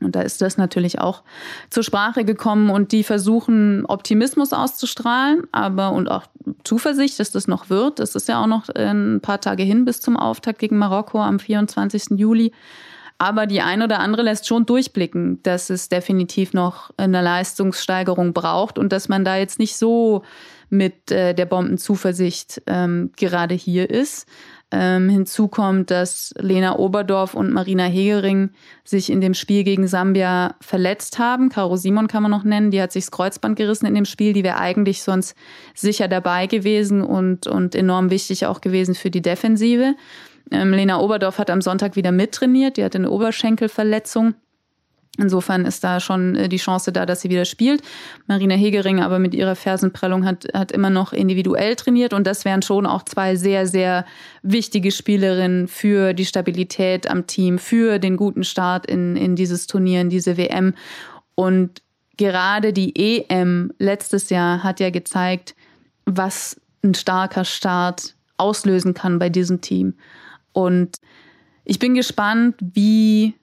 Und 0.00 0.14
da 0.14 0.20
ist 0.20 0.40
das 0.42 0.58
natürlich 0.58 1.00
auch 1.00 1.22
zur 1.70 1.82
Sprache 1.82 2.24
gekommen 2.24 2.70
und 2.70 2.92
die 2.92 3.02
versuchen 3.02 3.84
Optimismus 3.86 4.52
auszustrahlen, 4.52 5.48
aber 5.50 5.92
und 5.92 6.08
auch 6.08 6.26
Zuversicht, 6.62 7.18
dass 7.18 7.32
das 7.32 7.48
noch 7.48 7.68
wird. 7.68 7.98
Das 7.98 8.14
ist 8.14 8.28
ja 8.28 8.42
auch 8.42 8.46
noch 8.46 8.68
äh, 8.68 8.92
ein 8.92 9.20
paar 9.20 9.40
Tage 9.40 9.64
hin 9.64 9.84
bis 9.84 10.00
zum 10.00 10.16
Auftakt 10.16 10.60
gegen 10.60 10.78
Marokko 10.78 11.20
am 11.20 11.40
24. 11.40 12.18
Juli. 12.18 12.52
Aber 13.20 13.46
die 13.46 13.60
eine 13.60 13.84
oder 13.84 13.98
andere 13.98 14.22
lässt 14.22 14.46
schon 14.46 14.64
durchblicken, 14.64 15.42
dass 15.42 15.70
es 15.70 15.88
definitiv 15.88 16.52
noch 16.52 16.90
eine 16.96 17.20
Leistungssteigerung 17.20 18.32
braucht 18.32 18.78
und 18.78 18.92
dass 18.92 19.08
man 19.08 19.24
da 19.24 19.36
jetzt 19.36 19.58
nicht 19.58 19.76
so 19.76 20.22
mit 20.70 21.10
äh, 21.10 21.34
der 21.34 21.46
Bombenzuversicht 21.46 22.62
ähm, 22.68 23.10
gerade 23.16 23.54
hier 23.56 23.90
ist. 23.90 24.28
Ähm, 24.70 25.08
hinzu 25.08 25.48
kommt, 25.48 25.90
dass 25.90 26.34
Lena 26.38 26.78
Oberdorf 26.78 27.32
und 27.32 27.50
Marina 27.52 27.84
Hegering 27.84 28.50
sich 28.84 29.10
in 29.10 29.22
dem 29.22 29.32
Spiel 29.32 29.64
gegen 29.64 29.88
Sambia 29.88 30.56
verletzt 30.60 31.18
haben. 31.18 31.48
Caro 31.48 31.76
Simon 31.76 32.06
kann 32.06 32.22
man 32.22 32.30
noch 32.30 32.44
nennen, 32.44 32.70
die 32.70 32.82
hat 32.82 32.92
sich 32.92 33.06
das 33.06 33.10
Kreuzband 33.10 33.56
gerissen 33.56 33.86
in 33.86 33.94
dem 33.94 34.04
Spiel. 34.04 34.34
Die 34.34 34.44
wäre 34.44 34.58
eigentlich 34.58 35.02
sonst 35.02 35.34
sicher 35.74 36.06
dabei 36.06 36.46
gewesen 36.46 37.02
und, 37.02 37.46
und 37.46 37.74
enorm 37.74 38.10
wichtig 38.10 38.44
auch 38.44 38.60
gewesen 38.60 38.94
für 38.94 39.10
die 39.10 39.22
Defensive. 39.22 39.94
Ähm, 40.50 40.72
Lena 40.72 41.00
Oberdorf 41.00 41.38
hat 41.38 41.48
am 41.48 41.62
Sonntag 41.62 41.96
wieder 41.96 42.12
mittrainiert, 42.12 42.76
die 42.76 42.84
hatte 42.84 42.98
eine 42.98 43.10
Oberschenkelverletzung. 43.10 44.34
Insofern 45.16 45.64
ist 45.64 45.82
da 45.82 45.98
schon 45.98 46.36
äh, 46.36 46.48
die 46.48 46.58
Chance 46.58 46.92
da, 46.92 47.04
dass 47.04 47.22
sie 47.22 47.30
wieder 47.30 47.44
spielt. 47.44 47.82
Marina 48.26 48.54
Hegering 48.54 49.00
aber 49.00 49.18
mit 49.18 49.34
ihrer 49.34 49.56
Fersenprellung 49.56 50.24
hat, 50.24 50.46
hat 50.54 50.70
immer 50.70 50.90
noch 50.90 51.12
individuell 51.12 51.74
trainiert 51.74 52.12
und 52.12 52.26
das 52.26 52.44
wären 52.44 52.62
schon 52.62 52.86
auch 52.86 53.02
zwei 53.02 53.34
sehr, 53.34 53.66
sehr 53.66 54.04
wichtige 54.42 54.92
Spielerinnen 54.92 55.66
für 55.66 56.14
die 56.14 56.24
Stabilität 56.24 57.10
am 57.10 57.26
Team, 57.26 57.58
für 57.58 57.98
den 57.98 58.16
guten 58.16 58.44
Start 58.44 58.86
in, 58.86 59.16
in 59.16 59.34
dieses 59.34 59.66
Turnier, 59.66 60.00
in 60.00 60.10
diese 60.10 60.36
WM. 60.36 60.74
Und 61.34 61.82
gerade 62.16 62.72
die 62.72 62.94
EM 62.96 63.72
letztes 63.78 64.30
Jahr 64.30 64.62
hat 64.62 64.78
ja 64.78 64.90
gezeigt, 64.90 65.56
was 66.04 66.60
ein 66.84 66.94
starker 66.94 67.44
Start 67.44 68.14
auslösen 68.36 68.94
kann 68.94 69.18
bei 69.18 69.30
diesem 69.30 69.60
Team. 69.60 69.94
Und 70.52 70.96
ich 71.64 71.78
bin 71.78 71.94
gespannt, 71.94 72.54
wie 72.60 73.34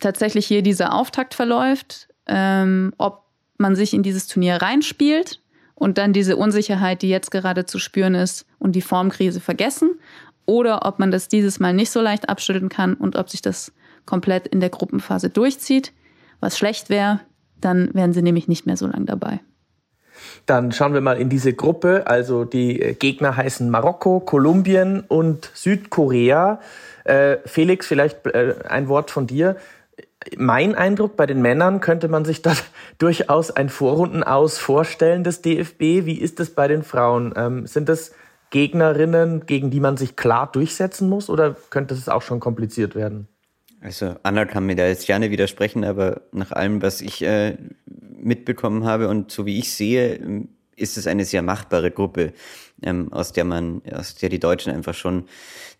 tatsächlich 0.00 0.46
hier 0.46 0.62
dieser 0.62 0.94
Auftakt 0.94 1.34
verläuft, 1.34 2.08
ähm, 2.26 2.92
ob 2.98 3.24
man 3.58 3.76
sich 3.76 3.94
in 3.94 4.02
dieses 4.02 4.26
Turnier 4.26 4.56
reinspielt 4.56 5.40
und 5.74 5.98
dann 5.98 6.12
diese 6.12 6.36
Unsicherheit, 6.36 7.02
die 7.02 7.08
jetzt 7.08 7.30
gerade 7.30 7.64
zu 7.66 7.78
spüren 7.78 8.14
ist 8.14 8.46
und 8.58 8.72
die 8.72 8.82
Formkrise 8.82 9.40
vergessen 9.40 9.98
oder 10.46 10.86
ob 10.86 10.98
man 10.98 11.10
das 11.10 11.28
dieses 11.28 11.58
Mal 11.60 11.74
nicht 11.74 11.90
so 11.90 12.00
leicht 12.00 12.28
abschütteln 12.28 12.68
kann 12.68 12.94
und 12.94 13.16
ob 13.16 13.30
sich 13.30 13.42
das 13.42 13.72
komplett 14.04 14.46
in 14.46 14.60
der 14.60 14.70
Gruppenphase 14.70 15.30
durchzieht. 15.30 15.92
Was 16.40 16.58
schlecht 16.58 16.88
wäre, 16.88 17.20
dann 17.60 17.92
wären 17.94 18.12
sie 18.12 18.22
nämlich 18.22 18.48
nicht 18.48 18.66
mehr 18.66 18.76
so 18.76 18.86
lange 18.86 19.06
dabei. 19.06 19.40
Dann 20.46 20.72
schauen 20.72 20.94
wir 20.94 21.00
mal 21.00 21.18
in 21.18 21.28
diese 21.28 21.52
Gruppe. 21.52 22.04
Also 22.06 22.44
die 22.44 22.80
äh, 22.80 22.94
Gegner 22.94 23.36
heißen 23.36 23.68
Marokko, 23.68 24.20
Kolumbien 24.20 25.04
und 25.08 25.50
Südkorea. 25.54 26.60
Äh, 27.04 27.38
Felix, 27.44 27.86
vielleicht 27.86 28.26
äh, 28.26 28.54
ein 28.68 28.88
Wort 28.88 29.10
von 29.10 29.26
dir. 29.26 29.56
Mein 30.36 30.74
Eindruck 30.74 31.16
bei 31.16 31.26
den 31.26 31.42
Männern 31.42 31.80
könnte 31.80 32.08
man 32.08 32.24
sich 32.24 32.42
da 32.42 32.54
durchaus 32.98 33.50
ein 33.50 33.68
Vorrunden 33.68 34.22
aus 34.22 34.58
vorstellen 34.58 35.24
des 35.24 35.42
DFB. 35.42 36.06
Wie 36.06 36.18
ist 36.18 36.40
es 36.40 36.50
bei 36.50 36.68
den 36.68 36.82
Frauen? 36.82 37.32
Ähm, 37.36 37.66
sind 37.66 37.88
das 37.88 38.12
Gegnerinnen, 38.50 39.46
gegen 39.46 39.70
die 39.70 39.80
man 39.80 39.96
sich 39.96 40.16
klar 40.16 40.50
durchsetzen 40.50 41.08
muss 41.08 41.28
oder 41.28 41.56
könnte 41.70 41.94
es 41.94 42.08
auch 42.08 42.22
schon 42.22 42.40
kompliziert 42.40 42.94
werden? 42.94 43.28
Also 43.80 44.16
Anna 44.22 44.44
kann 44.46 44.66
mir 44.66 44.76
da 44.76 44.86
jetzt 44.86 45.06
gerne 45.06 45.30
widersprechen, 45.30 45.84
aber 45.84 46.22
nach 46.32 46.52
allem, 46.52 46.82
was 46.82 47.00
ich 47.00 47.22
äh, 47.22 47.56
mitbekommen 48.16 48.84
habe 48.84 49.08
und 49.08 49.30
so 49.30 49.46
wie 49.46 49.58
ich 49.58 49.72
sehe, 49.72 50.46
ist 50.76 50.96
es 50.96 51.06
eine 51.06 51.24
sehr 51.24 51.42
machbare 51.42 51.90
Gruppe, 51.90 52.32
ähm, 52.82 53.12
aus 53.12 53.32
der 53.32 53.44
man, 53.44 53.82
aus 53.92 54.14
der 54.14 54.28
die 54.28 54.38
Deutschen 54.38 54.72
einfach 54.72 54.94
schon 54.94 55.24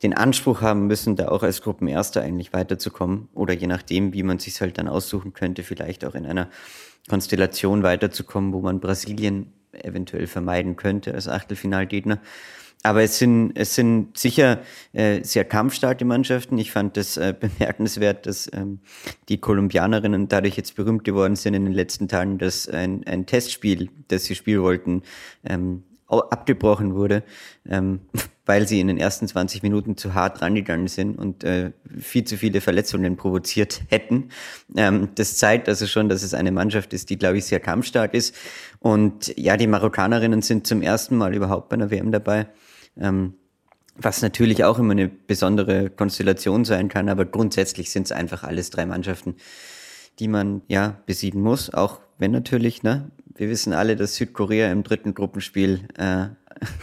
den 0.03 0.15
Anspruch 0.15 0.63
haben 0.63 0.87
müssen, 0.87 1.17
da 1.17 1.29
auch 1.29 1.43
als 1.43 1.63
Gruppenerster 1.63 2.23
eigentlich 2.23 2.53
weiterzukommen 2.53 3.29
oder 3.35 3.55
je 3.55 3.67
nachdem, 3.67 4.13
wie 4.13 4.23
man 4.23 4.39
sich 4.39 4.61
halt 4.61 4.79
dann 4.79 4.89
aussuchen 4.89 5.35
könnte, 5.35 5.63
vielleicht 5.63 6.05
auch 6.05 6.15
in 6.15 6.27
einer 6.27 6.49
Konstellation 7.09 7.83
weiterzukommen, 7.83 8.53
wo 8.53 8.61
man 8.61 8.81
Brasilien 8.81 9.53
eventuell 9.73 10.27
vermeiden 10.27 10.77
könnte 10.77 11.15
als 11.15 11.29
Achtelfinalgegner. 11.29 12.19
Aber 12.83 13.03
es 13.03 13.19
sind, 13.19 13.53
es 13.57 13.75
sind 13.75 14.17
sicher 14.17 14.61
äh, 14.93 15.23
sehr 15.25 15.45
kampfstarke 15.45 16.05
Mannschaften. 16.05 16.57
Ich 16.59 16.71
fand 16.71 16.97
das 16.97 17.17
äh, 17.17 17.35
bemerkenswert, 17.39 18.27
dass 18.27 18.51
ähm, 18.53 18.81
die 19.29 19.39
Kolumbianerinnen 19.39 20.29
dadurch 20.29 20.57
jetzt 20.57 20.77
berühmt 20.77 21.03
geworden 21.03 21.37
sind 21.37 21.55
in 21.55 21.65
den 21.65 21.75
letzten 21.75 22.07
Tagen, 22.09 22.39
dass 22.39 22.69
ein, 22.69 23.05
ein 23.07 23.27
Testspiel, 23.27 23.89
das 24.09 24.25
sie 24.25 24.37
spielen 24.37 24.63
wollten, 24.63 25.03
ähm, 25.45 25.83
abgebrochen 26.09 26.95
wurde, 26.95 27.23
ähm, 27.69 28.01
weil 28.47 28.69
sie 28.69 28.79
in 28.79 28.87
den 28.87 28.99
ersten 28.99 29.27
20 29.27 29.65
Minuten 29.65 29.97
zu 29.97 30.15
hart 30.15 30.41
rangegangen 30.41 30.87
sind 30.87 31.19
und 31.19 31.43
äh, 31.43 31.73
viel 31.99 32.23
zu 32.23 32.37
viele 32.37 32.61
Verletzungen 32.61 33.17
provoziert 33.17 33.83
hätten. 33.89 34.31
Ähm, 34.77 35.09
das 35.17 35.37
zeigt 35.37 35.69
also 35.69 35.87
schon, 35.87 36.09
dass 36.09 36.23
es 36.23 36.35
eine 36.35 36.53
Mannschaft 36.53 36.93
ist, 36.93 37.11
die, 37.11 37.19
glaube 37.19 37.39
ich, 37.39 37.47
sehr 37.47 37.61
kampfstark 37.61 38.15
ist. 38.15 38.35
Und 38.79 39.37
ja, 39.37 39.57
die 39.57 39.67
Marokkanerinnen 39.67 40.43
sind 40.43 40.67
zum 40.67 40.83
ersten 40.83 41.17
Mal 41.17 41.35
überhaupt 41.35 41.69
bei 41.69 41.75
einer 41.75 41.91
WM 41.91 42.13
dabei. 42.13 42.47
Ähm, 42.99 43.35
was 43.99 44.23
natürlich 44.23 44.65
auch 44.65 44.79
immer 44.79 44.93
eine 44.93 45.09
besondere 45.09 45.89
Konstellation 45.91 46.65
sein 46.65 46.89
kann, 46.89 47.09
aber 47.09 47.25
grundsätzlich 47.25 47.91
sind 47.91 48.05
es 48.05 48.13
einfach 48.13 48.45
alles 48.45 48.71
drei 48.71 48.85
Mannschaften, 48.85 49.37
die 50.19 50.29
man 50.29 50.63
ja 50.69 51.01
besiegen 51.07 51.41
muss, 51.41 51.73
auch 51.73 52.01
wenn 52.19 52.31
natürlich, 52.31 52.83
ne, 52.83 53.11
wir 53.35 53.49
wissen 53.49 53.73
alle, 53.73 53.97
dass 53.97 54.17
Südkorea 54.17 54.71
im 54.71 54.83
dritten 54.83 55.15
Gruppenspiel 55.15 55.89
äh, 55.97 56.29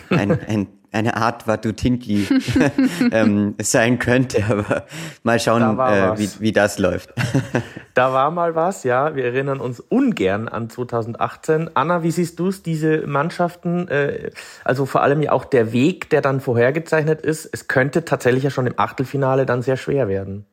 ein, 0.10 0.32
ein 0.48 0.68
eine 0.94 1.18
Art 1.18 1.48
Watutinki 1.48 2.28
ähm, 3.12 3.56
sein 3.62 4.00
könnte, 4.00 4.44
aber 4.50 4.86
mal 5.24 5.40
schauen, 5.40 5.80
äh, 5.80 6.18
wie, 6.18 6.30
wie 6.40 6.52
das 6.52 6.80
läuft. 6.80 7.14
da 7.94 8.14
war 8.14 8.32
mal 8.32 8.56
was, 8.56 8.84
ja. 8.84 9.16
Wir 9.16 9.26
erinnern 9.26 9.60
uns 9.60 9.80
ungern 9.80 10.48
an 10.48 10.70
2018. 10.70 11.72
Anna, 11.76 12.04
wie 12.04 12.12
siehst 12.12 12.40
du 12.40 12.48
es, 12.48 12.64
diese 12.64 13.06
Mannschaften, 13.08 13.88
äh, 13.88 14.32
also 14.64 14.86
vor 14.86 15.02
allem 15.02 15.22
ja 15.22 15.32
auch 15.32 15.46
der 15.46 15.74
Weg, 15.74 16.10
der 16.10 16.22
dann 16.22 16.40
vorhergezeichnet 16.40 17.22
ist, 17.22 17.50
es 17.52 17.68
könnte 17.68 18.06
tatsächlich 18.06 18.44
ja 18.44 18.50
schon 18.50 18.68
im 18.68 18.74
Achtelfinale 18.78 19.46
dann 19.46 19.62
sehr 19.62 19.78
schwer 19.78 20.08
werden. 20.08 20.46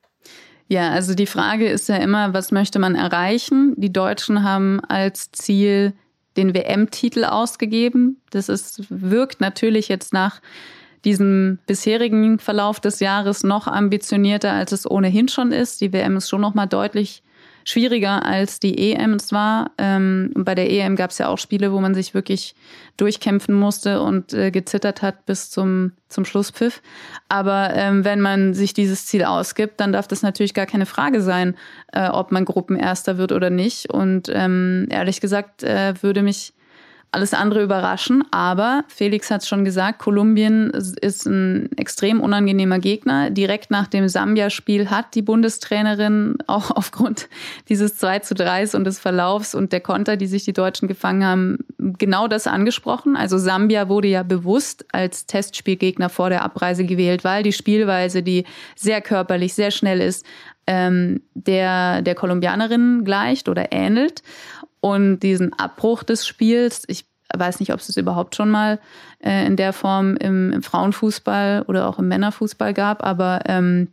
Ja, 0.69 0.91
also 0.91 1.15
die 1.15 1.27
Frage 1.27 1.69
ist 1.69 1.89
ja 1.89 1.97
immer, 1.97 2.33
was 2.33 2.53
möchte 2.53 2.79
man 2.79 2.95
erreichen? 2.95 3.75
Die 3.77 3.93
Deutschen 3.93 4.45
haben 4.45 4.81
als 4.89 5.33
Ziel 5.33 5.95
den 6.41 6.55
WM-Titel 6.55 7.25
ausgegeben. 7.25 8.21
Das 8.31 8.49
ist, 8.49 8.85
wirkt 8.89 9.41
natürlich 9.41 9.89
jetzt 9.89 10.13
nach 10.13 10.41
diesem 11.05 11.59
bisherigen 11.67 12.39
Verlauf 12.39 12.81
des 12.81 13.01
Jahres 13.01 13.43
noch 13.43 13.67
ambitionierter, 13.67 14.53
als 14.53 14.73
es 14.73 14.91
ohnehin 14.91 15.29
schon 15.29 15.53
ist. 15.53 15.81
Die 15.81 15.93
WM 15.93 16.17
ist 16.17 16.29
schon 16.29 16.41
noch 16.41 16.55
mal 16.55 16.67
deutlich 16.67 17.23
schwieriger 17.65 18.25
als 18.25 18.61
die 18.61 18.93
EM 18.93 19.15
es 19.15 19.33
war. 19.33 19.71
Ähm, 19.79 20.33
bei 20.35 20.55
der 20.55 20.71
EM 20.71 20.97
gab 20.97 21.11
es 21.11 21.19
ja 21.19 21.29
auch 21.29 21.39
Spiele, 21.39 21.73
wo 21.73 21.81
man 21.81 21.95
sich 21.95 22.15
wirklich 22.15 22.55
durchkämpfen 22.97 23.55
musste 23.55 24.03
und 24.03 24.33
äh, 24.33 24.51
gezittert 24.51 25.03
hat 25.03 25.27
bis 25.27 25.51
zum, 25.51 25.93
zum 26.09 26.25
Schlusspfiff. 26.25 26.83
Aber 27.29 27.75
ähm, 27.75 28.05
wenn 28.05 28.21
man 28.21 28.55
sich 28.55 28.75
dieses 28.75 29.07
Ziel 29.07 29.25
ausgibt, 29.25 29.81
dann 29.81 29.93
darf 29.93 30.09
das 30.09 30.23
natürlich 30.23 30.55
gar 30.55 30.67
keine 30.67 30.87
Frage 30.87 31.23
sein, 31.23 31.57
äh, 31.93 32.09
ob 32.09 32.33
man 32.33 32.45
Gruppenerster 32.45 33.19
wird 33.19 33.33
oder 33.33 33.51
nicht. 33.51 33.91
Und 33.91 34.31
ähm, 34.33 34.87
ehrlich 34.91 35.21
gesagt 35.21 35.63
äh, 35.63 35.95
würde 36.03 36.23
mich 36.23 36.53
alles 37.13 37.35
andere 37.35 37.63
überraschen. 37.63 38.25
Aber 38.31 38.85
Felix 38.89 39.31
hat 39.31 39.43
es 39.43 39.49
schon 39.49 39.65
gesagt, 39.65 39.99
Kolumbien 39.99 40.71
ist 40.71 41.27
ein 41.27 41.71
extrem 41.77 42.21
unangenehmer 42.21 42.79
Gegner. 42.79 43.31
Direkt 43.31 43.71
nach 43.71 43.89
dem 43.89 44.09
Sambia-Spiel 44.09 44.91
hat 44.91 45.15
die 45.15 45.23
Bundestrainerin 45.23 46.37
auch 46.47 46.71
aufgrund 46.77 47.29
dieses 47.69 47.97
2 47.97 48.21
zu 48.21 48.35
3 48.35 48.61
und 48.75 48.85
des 48.85 48.99
Verlaufs 48.99 49.55
und 49.55 49.73
der 49.73 49.81
Konter, 49.81 50.17
die 50.17 50.27
sich 50.27 50.45
die 50.45 50.53
Deutschen 50.53 50.87
gefangen 50.87 51.25
haben, 51.25 51.59
genau 51.79 52.29
das 52.29 52.47
angesprochen. 52.47 53.17
Also 53.17 53.39
Sambia 53.39 53.89
wurde 53.89 54.09
ja 54.09 54.23
bewusst 54.23 54.85
als 54.93 55.27
Testspielgegner 55.27 56.09
vor 56.09 56.31
der 56.31 56.43
Abreise 56.43 56.85
gewählt, 56.85 57.25
weil 57.25 57.43
die 57.43 57.53
Spielweise, 57.53 58.23
die 58.23 58.45
sehr 58.77 59.01
körperlich, 59.01 59.55
sehr 59.55 59.71
schnell 59.71 60.01
ist, 60.01 60.25
ähm, 60.67 61.23
der, 61.35 62.03
der 62.03 62.15
Kolumbianerin 62.15 63.03
gleicht 63.05 63.49
oder 63.49 63.73
ähnelt. 63.73 64.23
Und 64.81 65.21
diesen 65.21 65.53
Abbruch 65.53 66.03
des 66.03 66.27
Spiels, 66.27 66.85
ich 66.89 67.05
weiß 67.37 67.61
nicht, 67.61 67.73
ob 67.73 67.81
es 67.81 67.87
das 67.87 67.97
überhaupt 67.97 68.35
schon 68.35 68.51
mal 68.51 68.81
äh, 69.23 69.47
in 69.47 69.57
der 69.57 69.73
Form 69.73 70.17
im, 70.17 70.53
im, 70.53 70.63
Frauenfußball 70.63 71.65
oder 71.69 71.89
auch 71.89 71.99
im 71.99 72.09
Männerfußball 72.09 72.75
gab, 72.75 73.05
aber 73.05 73.41
ähm, 73.47 73.89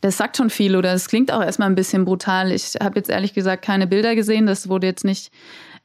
das 0.00 0.16
sagt 0.16 0.36
schon 0.36 0.50
viel 0.50 0.76
oder 0.76 0.92
es 0.92 1.08
klingt 1.08 1.32
auch 1.32 1.42
erstmal 1.42 1.68
ein 1.68 1.74
bisschen 1.74 2.04
brutal. 2.04 2.52
Ich 2.52 2.74
habe 2.80 2.96
jetzt 2.96 3.10
ehrlich 3.10 3.34
gesagt 3.34 3.64
keine 3.64 3.86
Bilder 3.86 4.14
gesehen, 4.14 4.46
das 4.46 4.68
wurde 4.68 4.86
jetzt 4.86 5.04
nicht 5.04 5.32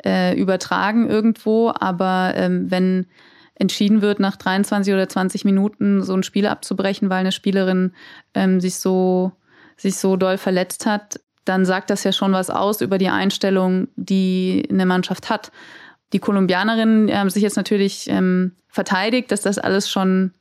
äh, 0.05 0.39
übertragen 0.39 1.09
irgendwo, 1.09 1.73
aber 1.73 2.33
ähm, 2.35 2.69
wenn 2.69 3.07
entschieden 3.55 4.01
wird, 4.01 4.19
nach 4.19 4.35
23 4.35 4.93
oder 4.93 5.07
20 5.07 5.45
Minuten 5.45 6.01
so 6.01 6.13
ein 6.13 6.23
Spiel 6.23 6.47
abzubrechen, 6.47 7.09
weil 7.09 7.19
eine 7.19 7.31
Spielerin 7.31 7.93
ähm, 8.33 8.59
sich 8.59 8.75
so 8.75 9.31
sich 9.77 9.97
so 9.97 10.17
doll 10.17 10.37
verletzt 10.37 10.85
hat, 10.85 11.19
dann 11.45 11.65
sagt 11.65 11.89
das 11.89 12.03
ja 12.03 12.12
schon 12.12 12.34
was 12.34 12.49
aus 12.49 12.82
über 12.82 12.97
die 12.97 13.10
Einstellung, 13.10 13.88
die 13.95 14.67
eine 14.69 14.86
Mannschaft 14.86 15.29
hat. 15.29 15.51
Die 16.13 16.19
Kolumbianerinnen 16.19 17.12
haben 17.12 17.29
sich 17.29 17.43
jetzt 17.43 17.58
natürlich 17.58 18.10
ähm, 18.10 18.53
verteidigt, 18.67 19.32
dass 19.32 19.41
das 19.41 19.58
alles 19.58 19.89
schon, 19.89 20.32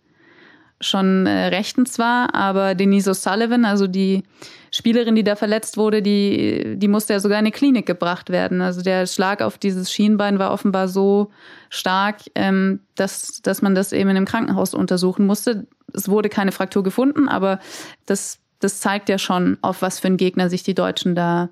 schon 0.81 1.27
äh, 1.27 1.47
rechtens 1.47 1.99
war, 1.99 2.35
aber 2.35 2.75
Denise 2.75 3.11
O'Sullivan, 3.11 3.65
also 3.65 3.87
die 3.87 4.23
Spielerin, 4.71 5.15
die 5.15 5.25
da 5.25 5.37
verletzt 5.37 5.77
wurde, 5.77 6.01
die, 6.01 6.77
die 6.77 6.89
musste 6.89 7.13
ja 7.13 7.21
sogar 7.21 7.39
in 7.39 7.45
eine 7.45 7.53
Klinik 7.53 7.85
gebracht 7.85 8.31
werden. 8.31 8.63
Also 8.63 8.81
der 8.81 9.07
Schlag 9.07 9.43
auf 9.43 9.59
dieses 9.59 9.93
Schienbein 9.93 10.39
war 10.39 10.51
offenbar 10.51 10.89
so 10.89 11.31
stark, 11.69 12.21
ähm, 12.35 12.81
dass, 12.95 13.43
dass 13.43 13.61
man 13.61 13.75
das 13.75 13.93
eben 13.93 14.09
in 14.09 14.17
einem 14.17 14.27
Krankenhaus 14.27 14.73
untersuchen 14.73 15.27
musste. 15.27 15.67
Es 15.93 16.09
wurde 16.09 16.31
keine 16.31 16.53
Fraktur 16.53 16.83
gefunden, 16.83 17.29
aber 17.29 17.59
das 18.07 18.42
das 18.63 18.81
zeigt 18.81 19.09
ja 19.09 19.19
schon, 19.19 19.59
auf 19.63 19.83
was 19.83 19.99
für 19.99 20.09
einen 20.09 20.17
Gegner 20.17 20.49
sich 20.49 20.63
die 20.63 20.75
Deutschen 20.75 21.15
da 21.15 21.49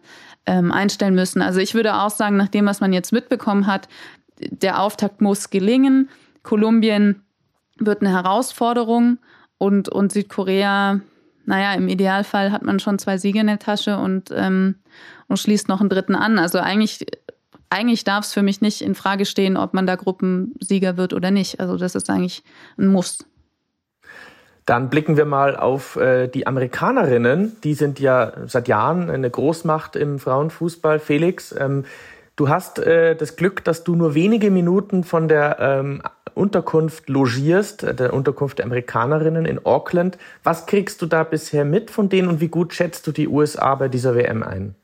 ähm, 0.46 0.72
einstellen 0.72 1.14
müssen. 1.14 1.42
Also 1.42 1.60
ich 1.60 1.74
würde 1.74 1.94
auch 1.94 2.10
sagen, 2.10 2.36
nach 2.36 2.48
dem, 2.48 2.66
was 2.66 2.80
man 2.80 2.92
jetzt 2.92 3.12
mitbekommen 3.12 3.66
hat, 3.66 3.88
der 4.38 4.80
Auftakt 4.80 5.20
muss 5.20 5.50
gelingen. 5.50 6.08
Kolumbien 6.42 7.22
wird 7.78 8.00
eine 8.00 8.10
Herausforderung 8.10 9.18
und, 9.58 9.88
und 9.88 10.12
Südkorea, 10.12 11.00
naja, 11.44 11.74
im 11.74 11.88
Idealfall 11.88 12.52
hat 12.52 12.62
man 12.62 12.78
schon 12.78 12.98
zwei 12.98 13.18
Siege 13.18 13.40
in 13.40 13.46
der 13.46 13.58
Tasche 13.58 13.98
und, 13.98 14.30
ähm, 14.34 14.76
und 15.28 15.38
schließt 15.38 15.68
noch 15.68 15.80
einen 15.80 15.90
dritten 15.90 16.14
an. 16.14 16.38
Also 16.38 16.58
eigentlich, 16.58 17.06
eigentlich 17.70 18.04
darf 18.04 18.24
es 18.24 18.32
für 18.32 18.42
mich 18.42 18.60
nicht 18.60 18.82
in 18.82 18.94
Frage 18.94 19.26
stehen, 19.26 19.56
ob 19.56 19.74
man 19.74 19.86
da 19.86 19.96
Gruppensieger 19.96 20.96
wird 20.96 21.12
oder 21.12 21.30
nicht. 21.30 21.60
Also 21.60 21.76
das 21.76 21.94
ist 21.94 22.08
eigentlich 22.08 22.42
ein 22.78 22.86
Muss. 22.86 23.26
Dann 24.70 24.88
blicken 24.88 25.16
wir 25.16 25.24
mal 25.24 25.56
auf 25.56 25.96
äh, 25.96 26.28
die 26.28 26.46
Amerikanerinnen. 26.46 27.56
Die 27.64 27.74
sind 27.74 27.98
ja 27.98 28.32
seit 28.46 28.68
Jahren 28.68 29.10
eine 29.10 29.28
Großmacht 29.28 29.96
im 29.96 30.20
Frauenfußball. 30.20 31.00
Felix, 31.00 31.52
ähm, 31.58 31.86
du 32.36 32.48
hast 32.48 32.78
äh, 32.78 33.16
das 33.16 33.34
Glück, 33.34 33.64
dass 33.64 33.82
du 33.82 33.96
nur 33.96 34.14
wenige 34.14 34.52
Minuten 34.52 35.02
von 35.02 35.26
der 35.26 35.56
ähm, 35.58 36.02
Unterkunft 36.34 37.08
logierst, 37.08 37.82
äh, 37.82 37.96
der 37.96 38.14
Unterkunft 38.14 38.60
der 38.60 38.66
Amerikanerinnen 38.66 39.44
in 39.44 39.66
Auckland. 39.66 40.18
Was 40.44 40.66
kriegst 40.66 41.02
du 41.02 41.06
da 41.06 41.24
bisher 41.24 41.64
mit 41.64 41.90
von 41.90 42.08
denen 42.08 42.28
und 42.28 42.40
wie 42.40 42.46
gut 42.46 42.72
schätzt 42.72 43.08
du 43.08 43.10
die 43.10 43.26
USA 43.26 43.74
bei 43.74 43.88
dieser 43.88 44.14
WM 44.14 44.44
ein? 44.44 44.76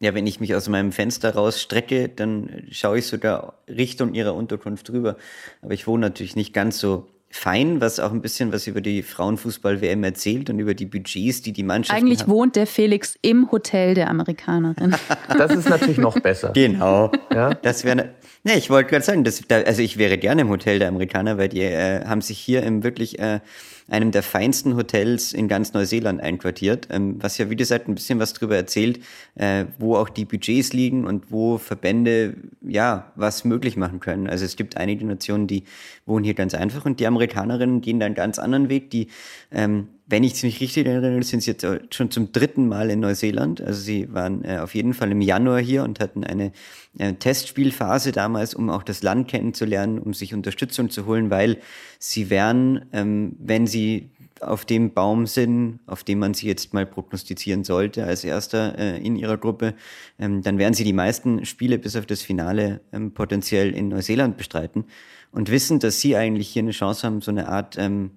ja, 0.00 0.14
wenn 0.14 0.26
ich 0.26 0.40
mich 0.40 0.54
aus 0.54 0.68
meinem 0.68 0.92
Fenster 0.92 1.34
rausstrecke, 1.34 2.10
dann 2.10 2.64
schaue 2.70 2.98
ich 2.98 3.06
sogar 3.06 3.54
Richtung 3.66 4.12
ihrer 4.12 4.34
Unterkunft 4.34 4.90
drüber. 4.90 5.16
Aber 5.62 5.72
ich 5.72 5.86
wohne 5.86 6.02
natürlich 6.02 6.36
nicht 6.36 6.52
ganz 6.52 6.78
so 6.78 7.06
fein, 7.30 7.80
was 7.80 8.00
auch 8.00 8.12
ein 8.12 8.22
bisschen 8.22 8.52
was 8.52 8.66
über 8.66 8.80
die 8.80 9.02
Frauenfußball-WM 9.02 10.02
erzählt 10.04 10.48
und 10.50 10.58
über 10.58 10.74
die 10.74 10.86
Budgets, 10.86 11.42
die 11.42 11.52
die 11.52 11.62
Mannschaft 11.62 11.98
Eigentlich 11.98 12.22
haben. 12.22 12.32
wohnt 12.32 12.56
der 12.56 12.66
Felix 12.66 13.18
im 13.22 13.50
Hotel 13.50 13.94
der 13.94 14.08
Amerikanerin. 14.08 14.94
das 15.28 15.54
ist 15.54 15.68
natürlich 15.68 15.98
noch 15.98 16.18
besser. 16.20 16.52
Genau. 16.54 17.10
Ja? 17.32 17.54
Das 17.54 17.84
wäre. 17.84 18.14
Ne, 18.44 18.56
ich 18.56 18.70
wollte 18.70 18.90
gerade 18.90 19.04
sagen, 19.04 19.24
das, 19.24 19.42
also 19.50 19.82
ich 19.82 19.98
wäre 19.98 20.18
gerne 20.18 20.42
im 20.42 20.48
Hotel 20.48 20.78
der 20.78 20.88
Amerikaner, 20.88 21.36
weil 21.36 21.48
die 21.48 21.62
äh, 21.62 22.04
haben 22.04 22.20
sich 22.20 22.38
hier 22.38 22.62
im 22.62 22.84
wirklich 22.84 23.18
äh, 23.18 23.40
einem 23.88 24.10
der 24.10 24.22
feinsten 24.22 24.76
Hotels 24.76 25.32
in 25.32 25.48
ganz 25.48 25.72
Neuseeland 25.72 26.20
einquartiert, 26.20 26.88
ähm, 26.90 27.16
was 27.20 27.38
ja, 27.38 27.50
wie 27.50 27.56
gesagt, 27.56 27.88
ein 27.88 27.94
bisschen 27.94 28.18
was 28.18 28.32
darüber 28.32 28.56
erzählt, 28.56 29.00
äh, 29.36 29.66
wo 29.78 29.96
auch 29.96 30.08
die 30.08 30.24
Budgets 30.24 30.72
liegen 30.72 31.06
und 31.06 31.30
wo 31.30 31.58
Verbände, 31.58 32.34
ja, 32.62 33.12
was 33.14 33.44
möglich 33.44 33.76
machen 33.76 34.00
können. 34.00 34.26
Also 34.26 34.44
es 34.44 34.56
gibt 34.56 34.76
einige 34.76 35.06
Nationen, 35.06 35.46
die 35.46 35.64
wohnen 36.04 36.24
hier 36.24 36.34
ganz 36.34 36.54
einfach 36.54 36.84
und 36.84 36.98
die 36.98 37.06
Amerikanerinnen 37.06 37.80
gehen 37.80 38.00
da 38.00 38.06
einen 38.06 38.14
ganz 38.14 38.38
anderen 38.38 38.68
Weg, 38.68 38.90
die 38.90 39.08
ähm, 39.52 39.88
wenn 40.08 40.22
ich 40.22 40.34
es 40.34 40.42
mich 40.44 40.60
richtig 40.60 40.86
erinnere, 40.86 41.22
sind 41.24 41.42
sie 41.42 41.50
jetzt 41.50 41.66
schon 41.94 42.10
zum 42.10 42.30
dritten 42.30 42.68
Mal 42.68 42.90
in 42.90 43.00
Neuseeland. 43.00 43.60
Also 43.60 43.80
sie 43.80 44.12
waren 44.12 44.44
äh, 44.44 44.58
auf 44.58 44.74
jeden 44.74 44.94
Fall 44.94 45.10
im 45.10 45.20
Januar 45.20 45.58
hier 45.58 45.82
und 45.82 45.98
hatten 45.98 46.22
eine 46.22 46.52
äh, 46.98 47.14
Testspielphase 47.14 48.12
damals, 48.12 48.54
um 48.54 48.70
auch 48.70 48.84
das 48.84 49.02
Land 49.02 49.28
kennenzulernen, 49.28 49.98
um 49.98 50.14
sich 50.14 50.32
Unterstützung 50.32 50.90
zu 50.90 51.06
holen, 51.06 51.30
weil 51.30 51.58
sie 51.98 52.30
wären, 52.30 52.86
ähm, 52.92 53.34
wenn 53.40 53.66
sie 53.66 54.10
auf 54.40 54.64
dem 54.64 54.92
Baum 54.92 55.26
sind, 55.26 55.80
auf 55.86 56.04
dem 56.04 56.18
man 56.18 56.34
sie 56.34 56.46
jetzt 56.46 56.72
mal 56.74 56.86
prognostizieren 56.86 57.64
sollte 57.64 58.04
als 58.04 58.22
erster 58.22 58.78
äh, 58.78 58.98
in 58.98 59.16
ihrer 59.16 59.38
Gruppe, 59.38 59.74
ähm, 60.18 60.42
dann 60.42 60.58
werden 60.58 60.74
sie 60.74 60.84
die 60.84 60.92
meisten 60.92 61.44
Spiele 61.46 61.78
bis 61.78 61.96
auf 61.96 62.06
das 62.06 62.22
Finale 62.22 62.80
ähm, 62.92 63.12
potenziell 63.12 63.74
in 63.74 63.88
Neuseeland 63.88 64.36
bestreiten 64.36 64.84
und 65.32 65.50
wissen, 65.50 65.80
dass 65.80 66.00
sie 66.00 66.16
eigentlich 66.16 66.48
hier 66.48 66.62
eine 66.62 66.70
Chance 66.72 67.06
haben, 67.06 67.20
so 67.22 67.30
eine 67.30 67.48
Art 67.48 67.76
ähm, 67.78 68.12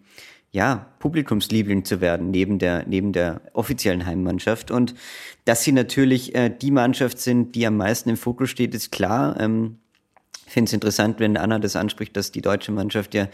ja, 0.52 0.88
Publikumsliebling 1.00 1.86
zu 1.86 2.02
werden 2.02 2.32
neben 2.32 2.58
der, 2.60 2.86
neben 2.88 3.14
der 3.14 3.42
offiziellen 3.54 4.06
Heimmannschaft. 4.06 4.72
Und 4.72 4.96
dass 5.46 5.64
sie 5.64 5.72
natürlich 5.72 6.34
äh, 6.36 6.50
die 6.50 6.72
Mannschaft 6.72 7.20
sind, 7.20 7.56
die 7.56 7.68
am 7.68 7.78
meisten 7.78 8.10
im 8.10 8.18
Fokus 8.18 8.50
steht, 8.50 8.74
ist 8.74 8.92
klar. 8.92 9.40
Ähm, 9.40 9.78
ich 10.48 10.54
finde 10.54 10.70
es 10.70 10.74
interessant, 10.74 11.20
wenn 11.20 11.38
Anna 11.38 11.60
das 11.60 11.76
anspricht, 11.76 12.18
dass 12.18 12.32
die 12.32 12.42
deutsche 12.42 12.72
Mannschaft 12.72 13.14
ja 13.14 13.28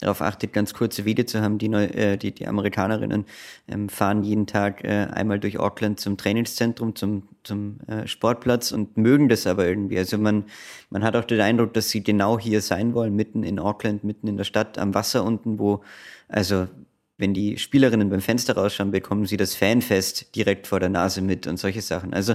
darauf 0.00 0.20
achtet, 0.20 0.52
ganz 0.52 0.74
kurze 0.74 1.06
Wege 1.06 1.24
zu 1.24 1.40
haben. 1.40 1.56
Die, 1.56 1.72
äh, 1.72 2.18
die, 2.18 2.32
die 2.32 2.46
Amerikanerinnen 2.46 3.24
ähm, 3.68 3.88
fahren 3.88 4.22
jeden 4.22 4.46
Tag 4.46 4.84
äh, 4.84 5.08
einmal 5.10 5.40
durch 5.40 5.58
Auckland 5.58 5.98
zum 5.98 6.18
Trainingszentrum, 6.18 6.94
zum, 6.94 7.22
zum 7.42 7.78
äh, 7.88 8.06
Sportplatz 8.06 8.70
und 8.70 8.98
mögen 8.98 9.30
das 9.30 9.46
aber 9.46 9.66
irgendwie. 9.66 9.98
Also 9.98 10.18
man, 10.18 10.44
man 10.90 11.02
hat 11.02 11.16
auch 11.16 11.24
den 11.24 11.40
Eindruck, 11.40 11.72
dass 11.72 11.88
sie 11.88 12.02
genau 12.02 12.38
hier 12.38 12.60
sein 12.60 12.92
wollen, 12.92 13.16
mitten 13.16 13.42
in 13.42 13.58
Auckland, 13.58 14.04
mitten 14.04 14.28
in 14.28 14.36
der 14.36 14.44
Stadt, 14.44 14.76
am 14.76 14.94
Wasser 14.94 15.24
unten, 15.24 15.58
wo 15.58 15.82
also 16.28 16.68
wenn 17.18 17.34
die 17.34 17.58
Spielerinnen 17.58 18.10
beim 18.10 18.20
Fenster 18.20 18.56
rausschauen, 18.56 18.92
bekommen 18.92 19.26
sie 19.26 19.36
das 19.36 19.54
Fanfest 19.54 20.34
direkt 20.36 20.66
vor 20.66 20.80
der 20.80 20.88
Nase 20.88 21.20
mit 21.20 21.46
und 21.46 21.58
solche 21.58 21.82
Sachen. 21.82 22.14
Also 22.14 22.34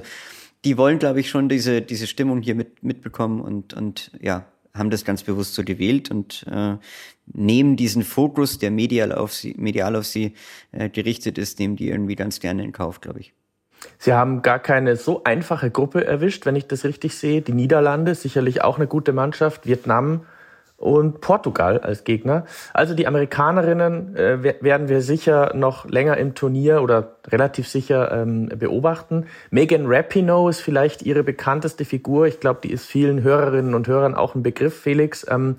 die 0.65 0.77
wollen, 0.77 0.99
glaube 0.99 1.19
ich, 1.19 1.29
schon 1.29 1.49
diese, 1.49 1.81
diese 1.81 2.07
Stimmung 2.07 2.41
hier 2.41 2.55
mit, 2.55 2.83
mitbekommen 2.83 3.41
und, 3.41 3.73
und 3.73 4.11
ja, 4.21 4.45
haben 4.73 4.89
das 4.89 5.05
ganz 5.05 5.23
bewusst 5.23 5.53
so 5.53 5.63
gewählt 5.63 6.09
und 6.09 6.45
äh, 6.49 6.77
nehmen 7.25 7.75
diesen 7.75 8.03
Fokus, 8.03 8.59
der 8.59 8.71
medial 8.71 9.11
auf 9.11 9.31
sie, 9.31 9.55
medial 9.57 9.95
auf 9.95 10.05
sie 10.05 10.33
äh, 10.71 10.89
gerichtet 10.89 11.37
ist, 11.37 11.59
nehmen 11.59 11.75
die 11.75 11.89
irgendwie 11.89 12.15
ganz 12.15 12.39
gerne 12.39 12.63
in 12.63 12.71
Kauf, 12.71 12.99
glaube 12.99 13.19
ich. 13.19 13.33
Sie 13.97 14.13
haben 14.13 14.41
gar 14.41 14.59
keine 14.59 14.95
so 14.95 15.23
einfache 15.25 15.69
Gruppe 15.69 16.05
erwischt, 16.05 16.45
wenn 16.45 16.55
ich 16.55 16.67
das 16.67 16.85
richtig 16.85 17.15
sehe. 17.15 17.41
Die 17.41 17.53
Niederlande, 17.53 18.15
sicherlich 18.15 18.63
auch 18.63 18.77
eine 18.77 18.87
gute 18.87 19.13
Mannschaft, 19.13 19.67
Vietnam 19.67 20.25
und 20.83 21.21
Portugal 21.21 21.79
als 21.79 22.03
Gegner. 22.03 22.45
Also 22.73 22.93
die 22.93 23.07
Amerikanerinnen 23.07 24.15
äh, 24.17 24.43
werden 24.61 24.89
wir 24.89 25.01
sicher 25.01 25.53
noch 25.55 25.85
länger 25.85 26.17
im 26.17 26.35
Turnier 26.35 26.81
oder 26.81 27.15
relativ 27.27 27.69
sicher 27.69 28.11
ähm, 28.11 28.49
beobachten. 28.49 29.27
Megan 29.49 29.85
Rapinoe 29.85 30.49
ist 30.49 30.59
vielleicht 30.59 31.01
ihre 31.01 31.23
bekannteste 31.23 31.85
Figur. 31.85 32.27
Ich 32.27 32.41
glaube, 32.41 32.59
die 32.63 32.71
ist 32.71 32.85
vielen 32.85 33.23
Hörerinnen 33.23 33.75
und 33.75 33.87
Hörern 33.87 34.13
auch 34.13 34.35
ein 34.35 34.43
Begriff, 34.43 34.77
Felix. 34.77 35.25
Ähm, 35.29 35.55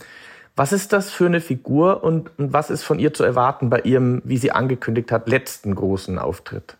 was 0.56 0.72
ist 0.72 0.92
das 0.92 1.10
für 1.10 1.26
eine 1.26 1.40
Figur 1.40 2.04
und, 2.04 2.30
und 2.38 2.52
was 2.52 2.68
ist 2.68 2.84
von 2.84 2.98
ihr 2.98 3.14
zu 3.14 3.24
erwarten 3.24 3.70
bei 3.70 3.80
ihrem, 3.80 4.20
wie 4.24 4.36
sie 4.36 4.52
angekündigt 4.52 5.10
hat, 5.10 5.26
letzten 5.26 5.74
großen 5.74 6.18
Auftritt? 6.18 6.76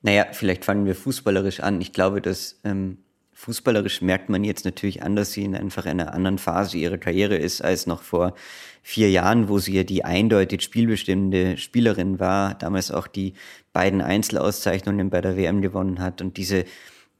Naja, 0.00 0.26
vielleicht 0.32 0.64
fangen 0.64 0.86
wir 0.86 0.94
fußballerisch 0.94 1.60
an. 1.60 1.80
Ich 1.82 1.92
glaube, 1.92 2.22
dass 2.22 2.58
ähm, 2.64 2.98
Fußballerisch 3.40 4.02
merkt 4.02 4.30
man 4.30 4.42
jetzt 4.42 4.64
natürlich 4.64 5.04
an, 5.04 5.14
dass 5.14 5.30
sie 5.30 5.44
in 5.44 5.54
einfach 5.54 5.86
einer 5.86 6.12
anderen 6.12 6.38
Phase 6.38 6.76
ihrer 6.76 6.98
Karriere 6.98 7.36
ist 7.36 7.62
als 7.62 7.86
noch 7.86 8.02
vor 8.02 8.34
vier 8.82 9.12
Jahren, 9.12 9.48
wo 9.48 9.60
sie 9.60 9.74
ja 9.74 9.84
die 9.84 10.04
eindeutig 10.04 10.60
spielbestimmende 10.60 11.56
Spielerin 11.56 12.18
war, 12.18 12.54
damals 12.54 12.90
auch 12.90 13.06
die 13.06 13.34
beiden 13.72 14.00
Einzelauszeichnungen 14.00 15.08
bei 15.08 15.20
der 15.20 15.36
WM 15.36 15.62
gewonnen 15.62 16.00
hat 16.00 16.20
und 16.20 16.36
diese 16.36 16.64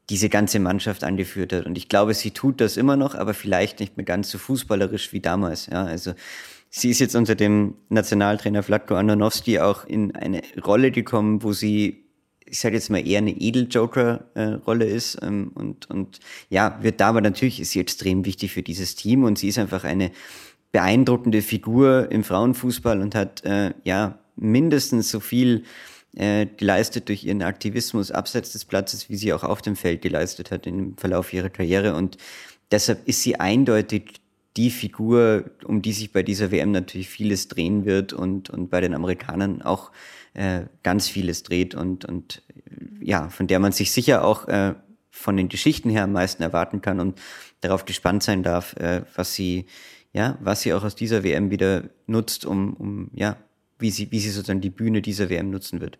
diese 0.09 0.27
ganze 0.27 0.59
Mannschaft 0.59 1.05
angeführt 1.05 1.53
hat. 1.53 1.65
Und 1.65 1.77
ich 1.77 1.87
glaube, 1.87 2.13
sie 2.13 2.31
tut 2.31 2.59
das 2.59 2.75
immer 2.75 2.97
noch, 2.97 3.15
aber 3.15 3.33
vielleicht 3.33 3.79
nicht 3.79 3.95
mehr 3.95 4.05
ganz 4.05 4.29
so 4.29 4.39
fußballerisch 4.39 5.13
wie 5.13 5.21
damals. 5.21 5.67
Ja, 5.67 5.85
also 5.85 6.15
sie 6.69 6.89
ist 6.89 6.99
jetzt 6.99 7.15
unter 7.15 7.35
dem 7.35 7.75
Nationaltrainer 7.87 8.61
Vlatko 8.61 8.95
Andonovski 8.95 9.59
auch 9.59 9.85
in 9.85 10.15
eine 10.15 10.41
Rolle 10.65 10.91
gekommen, 10.91 11.43
wo 11.43 11.53
sie 11.53 12.08
ich 12.49 12.59
sage 12.59 12.75
jetzt 12.75 12.89
mal 12.89 13.05
eher 13.05 13.19
eine 13.19 13.31
Edel-Joker-Rolle 13.31 14.85
ist 14.85 15.17
ähm, 15.21 15.51
und, 15.55 15.89
und 15.89 16.19
ja, 16.49 16.79
wird 16.81 16.99
da 16.99 17.09
aber 17.09 17.21
natürlich 17.21 17.59
ist 17.59 17.71
sie 17.71 17.79
extrem 17.79 18.25
wichtig 18.25 18.51
für 18.51 18.63
dieses 18.63 18.95
Team 18.95 19.23
und 19.23 19.37
sie 19.37 19.49
ist 19.49 19.59
einfach 19.59 19.83
eine 19.83 20.11
beeindruckende 20.71 21.41
Figur 21.41 22.11
im 22.11 22.23
Frauenfußball 22.23 23.01
und 23.01 23.15
hat 23.15 23.43
äh, 23.43 23.73
ja 23.83 24.19
mindestens 24.35 25.09
so 25.09 25.19
viel 25.19 25.63
äh, 26.15 26.45
geleistet 26.45 27.09
durch 27.09 27.23
ihren 27.23 27.41
Aktivismus 27.41 28.11
abseits 28.11 28.51
des 28.51 28.65
Platzes, 28.65 29.09
wie 29.09 29.15
sie 29.15 29.33
auch 29.33 29.43
auf 29.43 29.61
dem 29.61 29.75
Feld 29.75 30.01
geleistet 30.01 30.51
hat 30.51 30.67
im 30.67 30.97
Verlauf 30.97 31.33
ihrer 31.33 31.49
Karriere 31.49 31.95
und 31.95 32.17
deshalb 32.71 33.07
ist 33.07 33.23
sie 33.23 33.39
eindeutig 33.39 34.21
die 34.59 34.71
Figur, 34.71 35.45
um 35.63 35.81
die 35.81 35.93
sich 35.93 36.11
bei 36.11 36.21
dieser 36.21 36.51
WM 36.51 36.71
natürlich 36.71 37.07
vieles 37.07 37.47
drehen 37.47 37.85
wird 37.85 38.11
und, 38.11 38.49
und 38.49 38.69
bei 38.69 38.81
den 38.81 38.93
Amerikanern 38.93 39.61
auch 39.61 39.93
äh, 40.33 40.63
ganz 40.83 41.07
vieles 41.07 41.43
dreht 41.43 41.75
und, 41.75 42.03
und 42.03 42.43
ja, 42.99 43.29
von 43.29 43.47
der 43.47 43.59
man 43.59 43.71
sich 43.71 43.93
sicher 43.93 44.25
auch 44.25 44.49
äh, 44.49 44.75
von 45.11 45.37
den 45.37 45.47
Geschichten 45.47 45.89
her 45.89 46.03
am 46.03 46.11
meisten 46.11 46.43
erwarten 46.43 46.81
kann 46.81 46.99
und 46.99 47.17
darauf 47.61 47.85
gespannt 47.85 48.21
sein 48.21 48.43
darf, 48.43 48.75
äh, 48.75 49.03
was 49.15 49.33
sie, 49.33 49.65
ja, 50.11 50.37
was 50.41 50.59
sie 50.61 50.73
auch 50.73 50.83
aus 50.83 50.95
dieser 50.95 51.23
WM 51.23 51.51
wieder 51.51 51.83
nutzt, 52.05 52.43
um, 52.45 52.73
um 52.73 53.11
ja, 53.13 53.37
wie 53.77 53.91
sie, 53.91 54.11
wie 54.11 54.19
sie 54.19 54.29
sozusagen 54.29 54.59
die 54.59 54.69
Bühne 54.69 55.01
dieser 55.01 55.29
WM 55.29 55.51
nutzen 55.51 55.79
wird. 55.79 55.99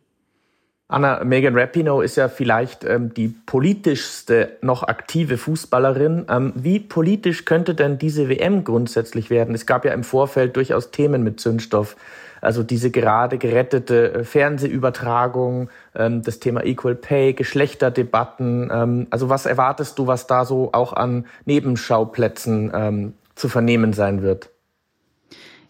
Anna, 0.91 1.23
Megan 1.23 1.55
Rapinoe 1.55 2.03
ist 2.03 2.15
ja 2.15 2.29
vielleicht 2.29 2.83
ähm, 2.83 3.13
die 3.13 3.27
politischste 3.27 4.57
noch 4.63 4.81
aktive 4.81 5.37
Fußballerin. 5.37 6.25
Ähm, 6.27 6.51
wie 6.55 6.79
politisch 6.79 7.45
könnte 7.45 7.75
denn 7.75 7.99
diese 7.99 8.27
WM 8.27 8.63
grundsätzlich 8.63 9.29
werden? 9.29 9.53
Es 9.53 9.67
gab 9.67 9.85
ja 9.85 9.93
im 9.93 10.03
Vorfeld 10.03 10.55
durchaus 10.55 10.89
Themen 10.89 11.21
mit 11.23 11.39
Zündstoff. 11.39 11.95
Also 12.41 12.63
diese 12.63 12.89
gerade 12.89 13.37
gerettete 13.37 14.13
äh, 14.13 14.23
Fernsehübertragung, 14.23 15.69
ähm, 15.93 16.23
das 16.23 16.39
Thema 16.39 16.65
Equal 16.65 16.95
Pay, 16.95 17.33
Geschlechterdebatten. 17.33 18.71
Ähm, 18.73 19.07
also 19.11 19.29
was 19.29 19.45
erwartest 19.45 19.99
du, 19.99 20.07
was 20.07 20.25
da 20.25 20.43
so 20.43 20.69
auch 20.71 20.93
an 20.93 21.27
Nebenschauplätzen 21.45 22.71
ähm, 22.73 23.13
zu 23.35 23.47
vernehmen 23.47 23.93
sein 23.93 24.23
wird? 24.23 24.49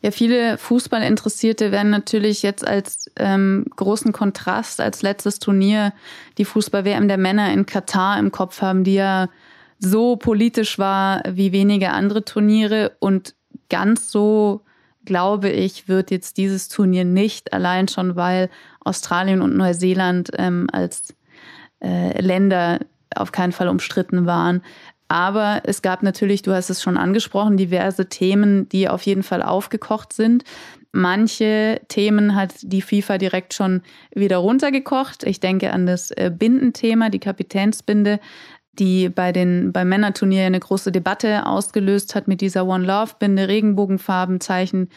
Ja, 0.02 0.12
viele 0.12 0.58
Fußballinteressierte 0.58 1.72
werden 1.72 1.90
natürlich 1.90 2.42
jetzt 2.42 2.66
als 2.66 3.12
ähm, 3.18 3.66
großen 3.76 4.14
Kontrast, 4.14 4.80
als 4.80 5.02
letztes 5.02 5.40
Turnier 5.40 5.94
die 6.38 6.46
Fußball-WM 6.46 7.08
der 7.08 7.18
Männer 7.18 7.52
in 7.52 7.66
Katar 7.66 8.18
im 8.18 8.32
Kopf 8.32 8.62
haben, 8.62 8.84
die 8.84 8.94
ja 8.96 9.28
so 9.78 10.16
politisch 10.16 10.80
war 10.80 11.24
wie 11.30 11.52
wenige 11.52 11.92
andere 11.92 12.24
Turniere 12.24 12.94
und 13.00 13.36
ganz 13.70 14.10
so 14.12 14.64
glaube 15.06 15.50
ich, 15.50 15.88
wird 15.88 16.12
jetzt 16.12 16.38
dieses 16.38 16.68
Turnier 16.68 17.04
nicht, 17.04 17.52
allein 17.52 17.88
schon, 17.88 18.16
weil 18.16 18.50
Australien 18.82 19.42
und 19.42 19.58
Neuseeland 19.58 20.30
ähm, 20.38 20.68
als 20.72 21.16
äh, 21.82 22.22
Länder 22.22 22.80
auf 23.16 23.32
keinen 23.32 23.52
Fall 23.52 23.70
umstritten 23.70 24.28
waren. 24.28 24.62
Aber 25.10 25.62
es 25.66 25.82
gab 25.82 26.04
natürlich, 26.04 26.44
du 26.44 26.54
hast 26.54 26.70
es 26.70 26.84
schon 26.84 26.96
angesprochen, 26.96 27.58
diverse 27.58 28.08
Themen, 28.08 28.70
die 28.70 28.88
auf 28.88 29.02
jeden 29.02 29.24
Fall 29.24 29.42
aufgekocht 29.42 30.14
sind. 30.14 30.44
Manche 30.92 31.82
Themen 31.88 32.36
hat 32.36 32.54
die 32.62 32.84
FIFA 32.84 33.18
direkt 33.18 33.56
schon 33.56 33.82
wieder 34.14 34.38
runtergekocht. 34.38 35.24
Ich 35.24 35.40
denke 35.40 35.74
an 35.74 35.88
das 35.88 36.12
äh, 36.12 36.32
Bindenthema, 36.34 37.10
die 37.10 37.20
Kapitänsbinde, 37.20 38.20
die 38.74 39.10
bei 39.10 39.32
den 39.32 39.74
beim 39.74 39.90
Männerturnier 39.90 40.46
eine 40.46 40.60
große 40.60 40.92
Debatte 40.92 41.48
ausgelöst 41.48 42.14
hat 42.14 42.28
mit 42.28 42.40
dieser 42.40 42.68
One 42.68 42.86
Love 42.86 43.14
Binde, 43.18 43.48
Regenbogenfarbenzeichen. 43.48 44.90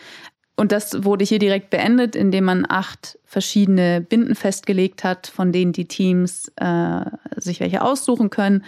Und 0.56 0.72
das 0.72 1.04
wurde 1.04 1.24
hier 1.24 1.38
direkt 1.38 1.70
beendet, 1.70 2.14
indem 2.14 2.44
man 2.44 2.66
acht 2.68 3.18
verschiedene 3.24 4.02
Binden 4.02 4.34
festgelegt 4.34 5.04
hat, 5.04 5.26
von 5.26 5.52
denen 5.52 5.72
die 5.72 5.86
Teams 5.86 6.52
äh, 6.56 7.00
sich 7.36 7.60
welche 7.60 7.82
aussuchen 7.82 8.28
können, 8.28 8.62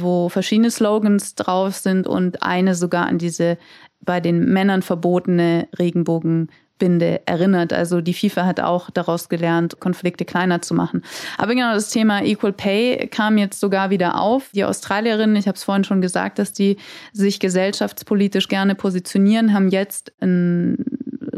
wo 0.00 0.28
verschiedene 0.28 0.70
Slogans 0.70 1.34
drauf 1.34 1.76
sind 1.76 2.06
und 2.06 2.42
eine 2.42 2.74
sogar 2.74 3.06
an 3.06 3.18
diese 3.18 3.58
bei 4.04 4.20
den 4.20 4.52
Männern 4.52 4.82
verbotene 4.82 5.68
Regenbogenbinde 5.78 7.26
erinnert. 7.26 7.72
Also 7.72 8.00
die 8.00 8.14
FIFA 8.14 8.46
hat 8.46 8.60
auch 8.60 8.90
daraus 8.90 9.28
gelernt, 9.28 9.78
Konflikte 9.80 10.24
kleiner 10.24 10.60
zu 10.60 10.74
machen. 10.74 11.02
Aber 11.38 11.54
genau 11.54 11.72
das 11.74 11.90
Thema 11.90 12.22
Equal 12.24 12.52
Pay 12.52 13.08
kam 13.08 13.38
jetzt 13.38 13.60
sogar 13.60 13.90
wieder 13.90 14.20
auf. 14.20 14.50
Die 14.54 14.64
Australierinnen, 14.64 15.36
ich 15.36 15.46
habe 15.46 15.56
es 15.56 15.64
vorhin 15.64 15.84
schon 15.84 16.00
gesagt, 16.00 16.38
dass 16.38 16.52
die 16.52 16.76
sich 17.12 17.38
gesellschaftspolitisch 17.38 18.48
gerne 18.48 18.74
positionieren, 18.74 19.52
haben 19.52 19.68
jetzt 19.68 20.12
ein 20.20 20.84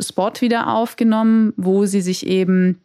Spot 0.00 0.32
wieder 0.40 0.74
aufgenommen, 0.74 1.52
wo 1.56 1.84
sie 1.86 2.00
sich 2.00 2.26
eben 2.26 2.80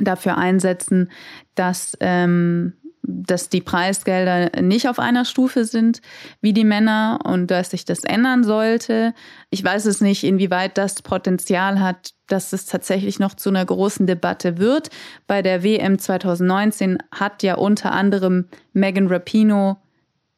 dafür 0.00 0.38
einsetzen, 0.38 1.10
dass, 1.54 1.96
ähm, 2.00 2.72
dass 3.10 3.48
die 3.48 3.62
Preisgelder 3.62 4.60
nicht 4.60 4.86
auf 4.86 4.98
einer 4.98 5.24
Stufe 5.24 5.64
sind 5.64 6.02
wie 6.42 6.52
die 6.52 6.64
Männer 6.64 7.20
und 7.24 7.50
dass 7.50 7.70
sich 7.70 7.86
das 7.86 8.04
ändern 8.04 8.44
sollte. 8.44 9.14
Ich 9.48 9.64
weiß 9.64 9.86
es 9.86 10.02
nicht, 10.02 10.24
inwieweit 10.24 10.76
das 10.76 11.00
Potenzial 11.00 11.80
hat, 11.80 12.12
dass 12.26 12.52
es 12.52 12.66
tatsächlich 12.66 13.18
noch 13.18 13.32
zu 13.32 13.48
einer 13.48 13.64
großen 13.64 14.06
Debatte 14.06 14.58
wird. 14.58 14.90
Bei 15.26 15.40
der 15.40 15.62
WM 15.62 15.98
2019 15.98 16.98
hat 17.10 17.42
ja 17.42 17.54
unter 17.54 17.92
anderem 17.92 18.46
Megan 18.74 19.08
Rapino 19.08 19.78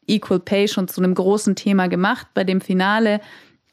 Equal 0.07 0.39
Pay 0.39 0.69
schon 0.69 0.87
zu 0.87 1.01
einem 1.01 1.13
großen 1.13 1.55
Thema 1.55 1.87
gemacht. 1.87 2.27
Bei 2.33 2.45
dem 2.45 2.61
Finale, 2.61 3.19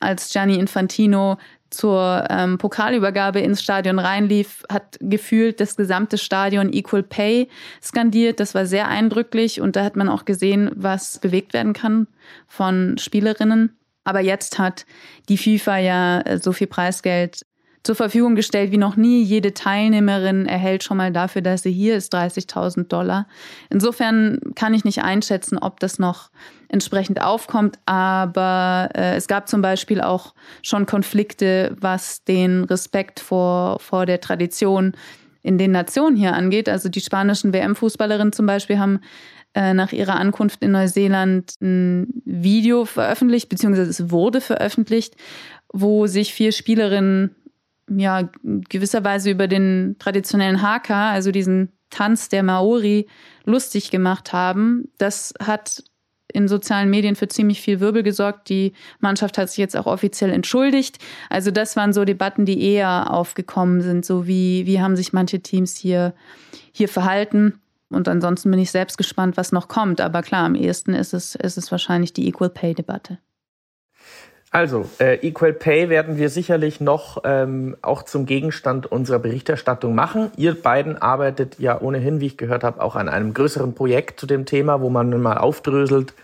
als 0.00 0.32
Gianni 0.32 0.56
Infantino 0.56 1.38
zur 1.70 2.24
ähm, 2.30 2.58
Pokalübergabe 2.58 3.40
ins 3.40 3.62
Stadion 3.62 3.98
reinlief, 3.98 4.64
hat 4.70 4.98
gefühlt 5.00 5.60
das 5.60 5.76
gesamte 5.76 6.18
Stadion 6.18 6.72
Equal 6.72 7.02
Pay 7.02 7.48
skandiert. 7.82 8.40
Das 8.40 8.54
war 8.54 8.66
sehr 8.66 8.88
eindrücklich 8.88 9.60
und 9.60 9.76
da 9.76 9.84
hat 9.84 9.96
man 9.96 10.08
auch 10.08 10.24
gesehen, 10.24 10.70
was 10.74 11.18
bewegt 11.18 11.52
werden 11.52 11.72
kann 11.72 12.06
von 12.46 12.96
Spielerinnen. 12.98 13.76
Aber 14.04 14.20
jetzt 14.20 14.58
hat 14.58 14.86
die 15.28 15.36
FIFA 15.36 15.78
ja 15.78 16.20
äh, 16.22 16.38
so 16.38 16.52
viel 16.52 16.66
Preisgeld 16.66 17.42
zur 17.88 17.96
Verfügung 17.96 18.34
gestellt 18.34 18.70
wie 18.70 18.76
noch 18.76 18.96
nie. 18.96 19.22
Jede 19.22 19.54
Teilnehmerin 19.54 20.44
erhält 20.44 20.84
schon 20.84 20.98
mal 20.98 21.10
dafür, 21.10 21.40
dass 21.40 21.62
sie 21.62 21.72
hier 21.72 21.96
ist, 21.96 22.14
30.000 22.14 22.88
Dollar. 22.88 23.26
Insofern 23.70 24.40
kann 24.54 24.74
ich 24.74 24.84
nicht 24.84 25.02
einschätzen, 25.02 25.56
ob 25.56 25.80
das 25.80 25.98
noch 25.98 26.28
entsprechend 26.68 27.22
aufkommt. 27.22 27.78
Aber 27.86 28.90
äh, 28.94 29.16
es 29.16 29.26
gab 29.26 29.48
zum 29.48 29.62
Beispiel 29.62 30.02
auch 30.02 30.34
schon 30.60 30.84
Konflikte, 30.84 31.74
was 31.80 32.24
den 32.24 32.64
Respekt 32.64 33.20
vor, 33.20 33.78
vor 33.78 34.04
der 34.04 34.20
Tradition 34.20 34.92
in 35.40 35.56
den 35.56 35.72
Nationen 35.72 36.14
hier 36.14 36.34
angeht. 36.34 36.68
Also 36.68 36.90
die 36.90 37.00
spanischen 37.00 37.54
WM-Fußballerinnen 37.54 38.34
zum 38.34 38.44
Beispiel 38.44 38.78
haben 38.78 39.00
äh, 39.54 39.72
nach 39.72 39.92
ihrer 39.92 40.16
Ankunft 40.16 40.62
in 40.62 40.72
Neuseeland 40.72 41.54
ein 41.62 42.20
Video 42.26 42.84
veröffentlicht, 42.84 43.48
beziehungsweise 43.48 43.88
es 43.88 44.10
wurde 44.10 44.42
veröffentlicht, 44.42 45.16
wo 45.72 46.06
sich 46.06 46.34
vier 46.34 46.52
Spielerinnen 46.52 47.34
ja 47.88 48.28
gewisserweise 48.42 49.30
über 49.30 49.48
den 49.48 49.96
traditionellen 49.98 50.62
Haka, 50.62 51.10
also 51.10 51.30
diesen 51.30 51.72
Tanz 51.90 52.28
der 52.28 52.42
Maori, 52.42 53.06
lustig 53.44 53.90
gemacht 53.90 54.32
haben. 54.32 54.90
Das 54.98 55.34
hat 55.40 55.82
in 56.32 56.48
sozialen 56.48 56.90
Medien 56.90 57.16
für 57.16 57.28
ziemlich 57.28 57.60
viel 57.60 57.80
Wirbel 57.80 58.02
gesorgt. 58.02 58.48
Die 58.48 58.72
Mannschaft 59.00 59.38
hat 59.38 59.48
sich 59.48 59.58
jetzt 59.58 59.76
auch 59.76 59.86
offiziell 59.86 60.30
entschuldigt. 60.30 60.98
Also 61.30 61.50
das 61.50 61.76
waren 61.76 61.92
so 61.92 62.04
Debatten, 62.04 62.44
die 62.44 62.62
eher 62.62 63.12
aufgekommen 63.12 63.80
sind, 63.80 64.04
so 64.04 64.26
wie, 64.26 64.66
wie 64.66 64.80
haben 64.80 64.96
sich 64.96 65.12
manche 65.12 65.40
Teams 65.40 65.76
hier, 65.76 66.14
hier 66.72 66.88
verhalten. 66.88 67.60
Und 67.90 68.08
ansonsten 68.08 68.50
bin 68.50 68.60
ich 68.60 68.70
selbst 68.70 68.98
gespannt, 68.98 69.38
was 69.38 69.52
noch 69.52 69.68
kommt. 69.68 70.00
Aber 70.00 70.22
klar, 70.22 70.44
am 70.44 70.54
ehesten 70.54 70.92
ist 70.92 71.14
es, 71.14 71.34
ist 71.34 71.56
es 71.56 71.72
wahrscheinlich 71.72 72.12
die 72.12 72.28
Equal 72.28 72.50
Pay 72.50 72.74
Debatte. 72.74 73.18
Also, 74.50 74.88
äh, 74.98 75.16
Equal 75.26 75.52
Pay 75.52 75.90
werden 75.90 76.16
wir 76.16 76.30
sicherlich 76.30 76.80
noch 76.80 77.22
ähm, 77.24 77.76
auch 77.82 78.02
zum 78.02 78.24
Gegenstand 78.24 78.90
unserer 78.90 79.18
Berichterstattung 79.18 79.94
machen. 79.94 80.30
Ihr 80.36 80.54
beiden 80.60 80.96
arbeitet 80.96 81.58
ja 81.58 81.78
ohnehin, 81.78 82.20
wie 82.20 82.26
ich 82.26 82.38
gehört 82.38 82.64
habe, 82.64 82.80
auch 82.82 82.96
an 82.96 83.10
einem 83.10 83.34
größeren 83.34 83.74
Projekt 83.74 84.18
zu 84.18 84.26
dem 84.26 84.46
Thema, 84.46 84.80
wo 84.80 84.88
man 84.88 85.20
mal 85.20 85.36
aufdröselt, 85.36 86.14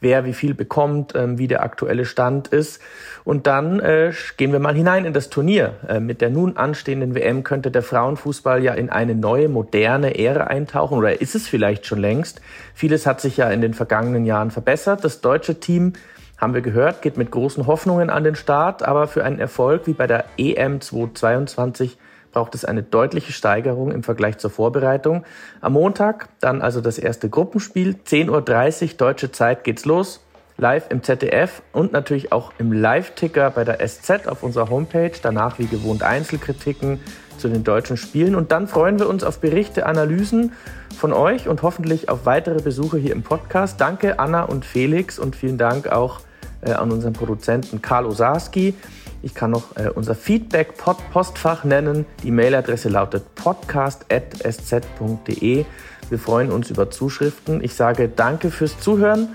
wer 0.00 0.24
wie 0.24 0.32
viel 0.32 0.54
bekommt, 0.54 1.14
ähm, 1.14 1.38
wie 1.38 1.46
der 1.46 1.62
aktuelle 1.62 2.04
Stand 2.04 2.48
ist. 2.48 2.80
Und 3.22 3.46
dann 3.46 3.78
äh, 3.78 4.12
gehen 4.36 4.50
wir 4.50 4.58
mal 4.58 4.74
hinein 4.74 5.04
in 5.04 5.12
das 5.12 5.30
Turnier. 5.30 5.74
Äh, 5.88 6.00
mit 6.00 6.20
der 6.20 6.30
nun 6.30 6.56
anstehenden 6.56 7.14
WM 7.14 7.44
könnte 7.44 7.70
der 7.70 7.82
Frauenfußball 7.84 8.60
ja 8.62 8.74
in 8.74 8.90
eine 8.90 9.14
neue, 9.14 9.48
moderne 9.48 10.18
Ära 10.18 10.44
eintauchen 10.44 10.98
oder 10.98 11.20
ist 11.20 11.36
es 11.36 11.46
vielleicht 11.46 11.86
schon 11.86 12.00
längst. 12.00 12.40
Vieles 12.74 13.06
hat 13.06 13.20
sich 13.20 13.36
ja 13.36 13.50
in 13.50 13.60
den 13.60 13.74
vergangenen 13.74 14.24
Jahren 14.24 14.50
verbessert. 14.50 15.04
Das 15.04 15.20
deutsche 15.20 15.60
Team 15.60 15.92
haben 16.38 16.54
wir 16.54 16.60
gehört, 16.62 17.02
geht 17.02 17.16
mit 17.16 17.30
großen 17.30 17.66
Hoffnungen 17.66 18.10
an 18.10 18.24
den 18.24 18.36
Start, 18.36 18.82
aber 18.82 19.08
für 19.08 19.24
einen 19.24 19.40
Erfolg 19.40 19.86
wie 19.86 19.92
bei 19.92 20.06
der 20.06 20.24
EM 20.38 20.80
2022 20.80 21.98
braucht 22.32 22.54
es 22.54 22.64
eine 22.64 22.82
deutliche 22.82 23.32
Steigerung 23.32 23.90
im 23.90 24.02
Vergleich 24.02 24.38
zur 24.38 24.50
Vorbereitung. 24.50 25.24
Am 25.60 25.72
Montag 25.72 26.28
dann 26.40 26.62
also 26.62 26.80
das 26.80 26.98
erste 26.98 27.28
Gruppenspiel, 27.28 27.96
10.30 28.06 28.82
Uhr 28.82 28.96
deutsche 28.96 29.32
Zeit 29.32 29.64
geht's 29.64 29.84
los, 29.84 30.24
live 30.56 30.86
im 30.90 31.02
ZDF 31.02 31.62
und 31.72 31.92
natürlich 31.92 32.30
auch 32.30 32.52
im 32.58 32.72
Live-Ticker 32.72 33.50
bei 33.50 33.64
der 33.64 33.78
SZ 33.86 34.28
auf 34.28 34.42
unserer 34.42 34.70
Homepage. 34.70 35.12
Danach 35.20 35.58
wie 35.58 35.66
gewohnt 35.66 36.02
Einzelkritiken 36.02 37.00
zu 37.38 37.48
den 37.48 37.64
deutschen 37.64 37.96
Spielen 37.96 38.34
und 38.34 38.52
dann 38.52 38.66
freuen 38.66 38.98
wir 38.98 39.08
uns 39.08 39.24
auf 39.24 39.40
Berichte, 39.40 39.86
Analysen 39.86 40.52
von 40.96 41.12
euch 41.12 41.48
und 41.48 41.62
hoffentlich 41.62 42.08
auf 42.08 42.26
weitere 42.26 42.60
Besuche 42.60 42.98
hier 42.98 43.12
im 43.12 43.22
Podcast. 43.22 43.80
Danke 43.80 44.18
Anna 44.18 44.42
und 44.42 44.64
Felix 44.64 45.18
und 45.18 45.36
vielen 45.36 45.58
Dank 45.58 45.88
auch 45.88 46.20
äh, 46.60 46.72
an 46.72 46.90
unseren 46.90 47.12
Produzenten 47.12 47.80
Karl 47.82 48.06
Osarski. 48.06 48.74
Ich 49.22 49.34
kann 49.34 49.50
noch 49.50 49.76
äh, 49.76 49.90
unser 49.94 50.14
Feedback-Postfach 50.14 51.64
nennen. 51.64 52.06
Die 52.22 52.30
Mailadresse 52.30 52.88
lautet 52.88 53.34
podcast.sz.de. 53.34 55.64
Wir 56.08 56.18
freuen 56.18 56.50
uns 56.50 56.70
über 56.70 56.90
Zuschriften. 56.90 57.62
Ich 57.62 57.74
sage 57.74 58.08
danke 58.08 58.50
fürs 58.50 58.80
Zuhören. 58.80 59.28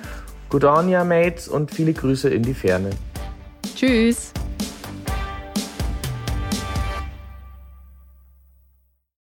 Good 0.50 0.64
on 0.64 0.90
ya, 0.90 1.04
Mates, 1.04 1.48
und 1.48 1.70
viele 1.72 1.94
Grüße 1.94 2.30
in 2.30 2.44
die 2.44 2.54
Ferne. 2.54 2.92
Tschüss. 3.76 4.32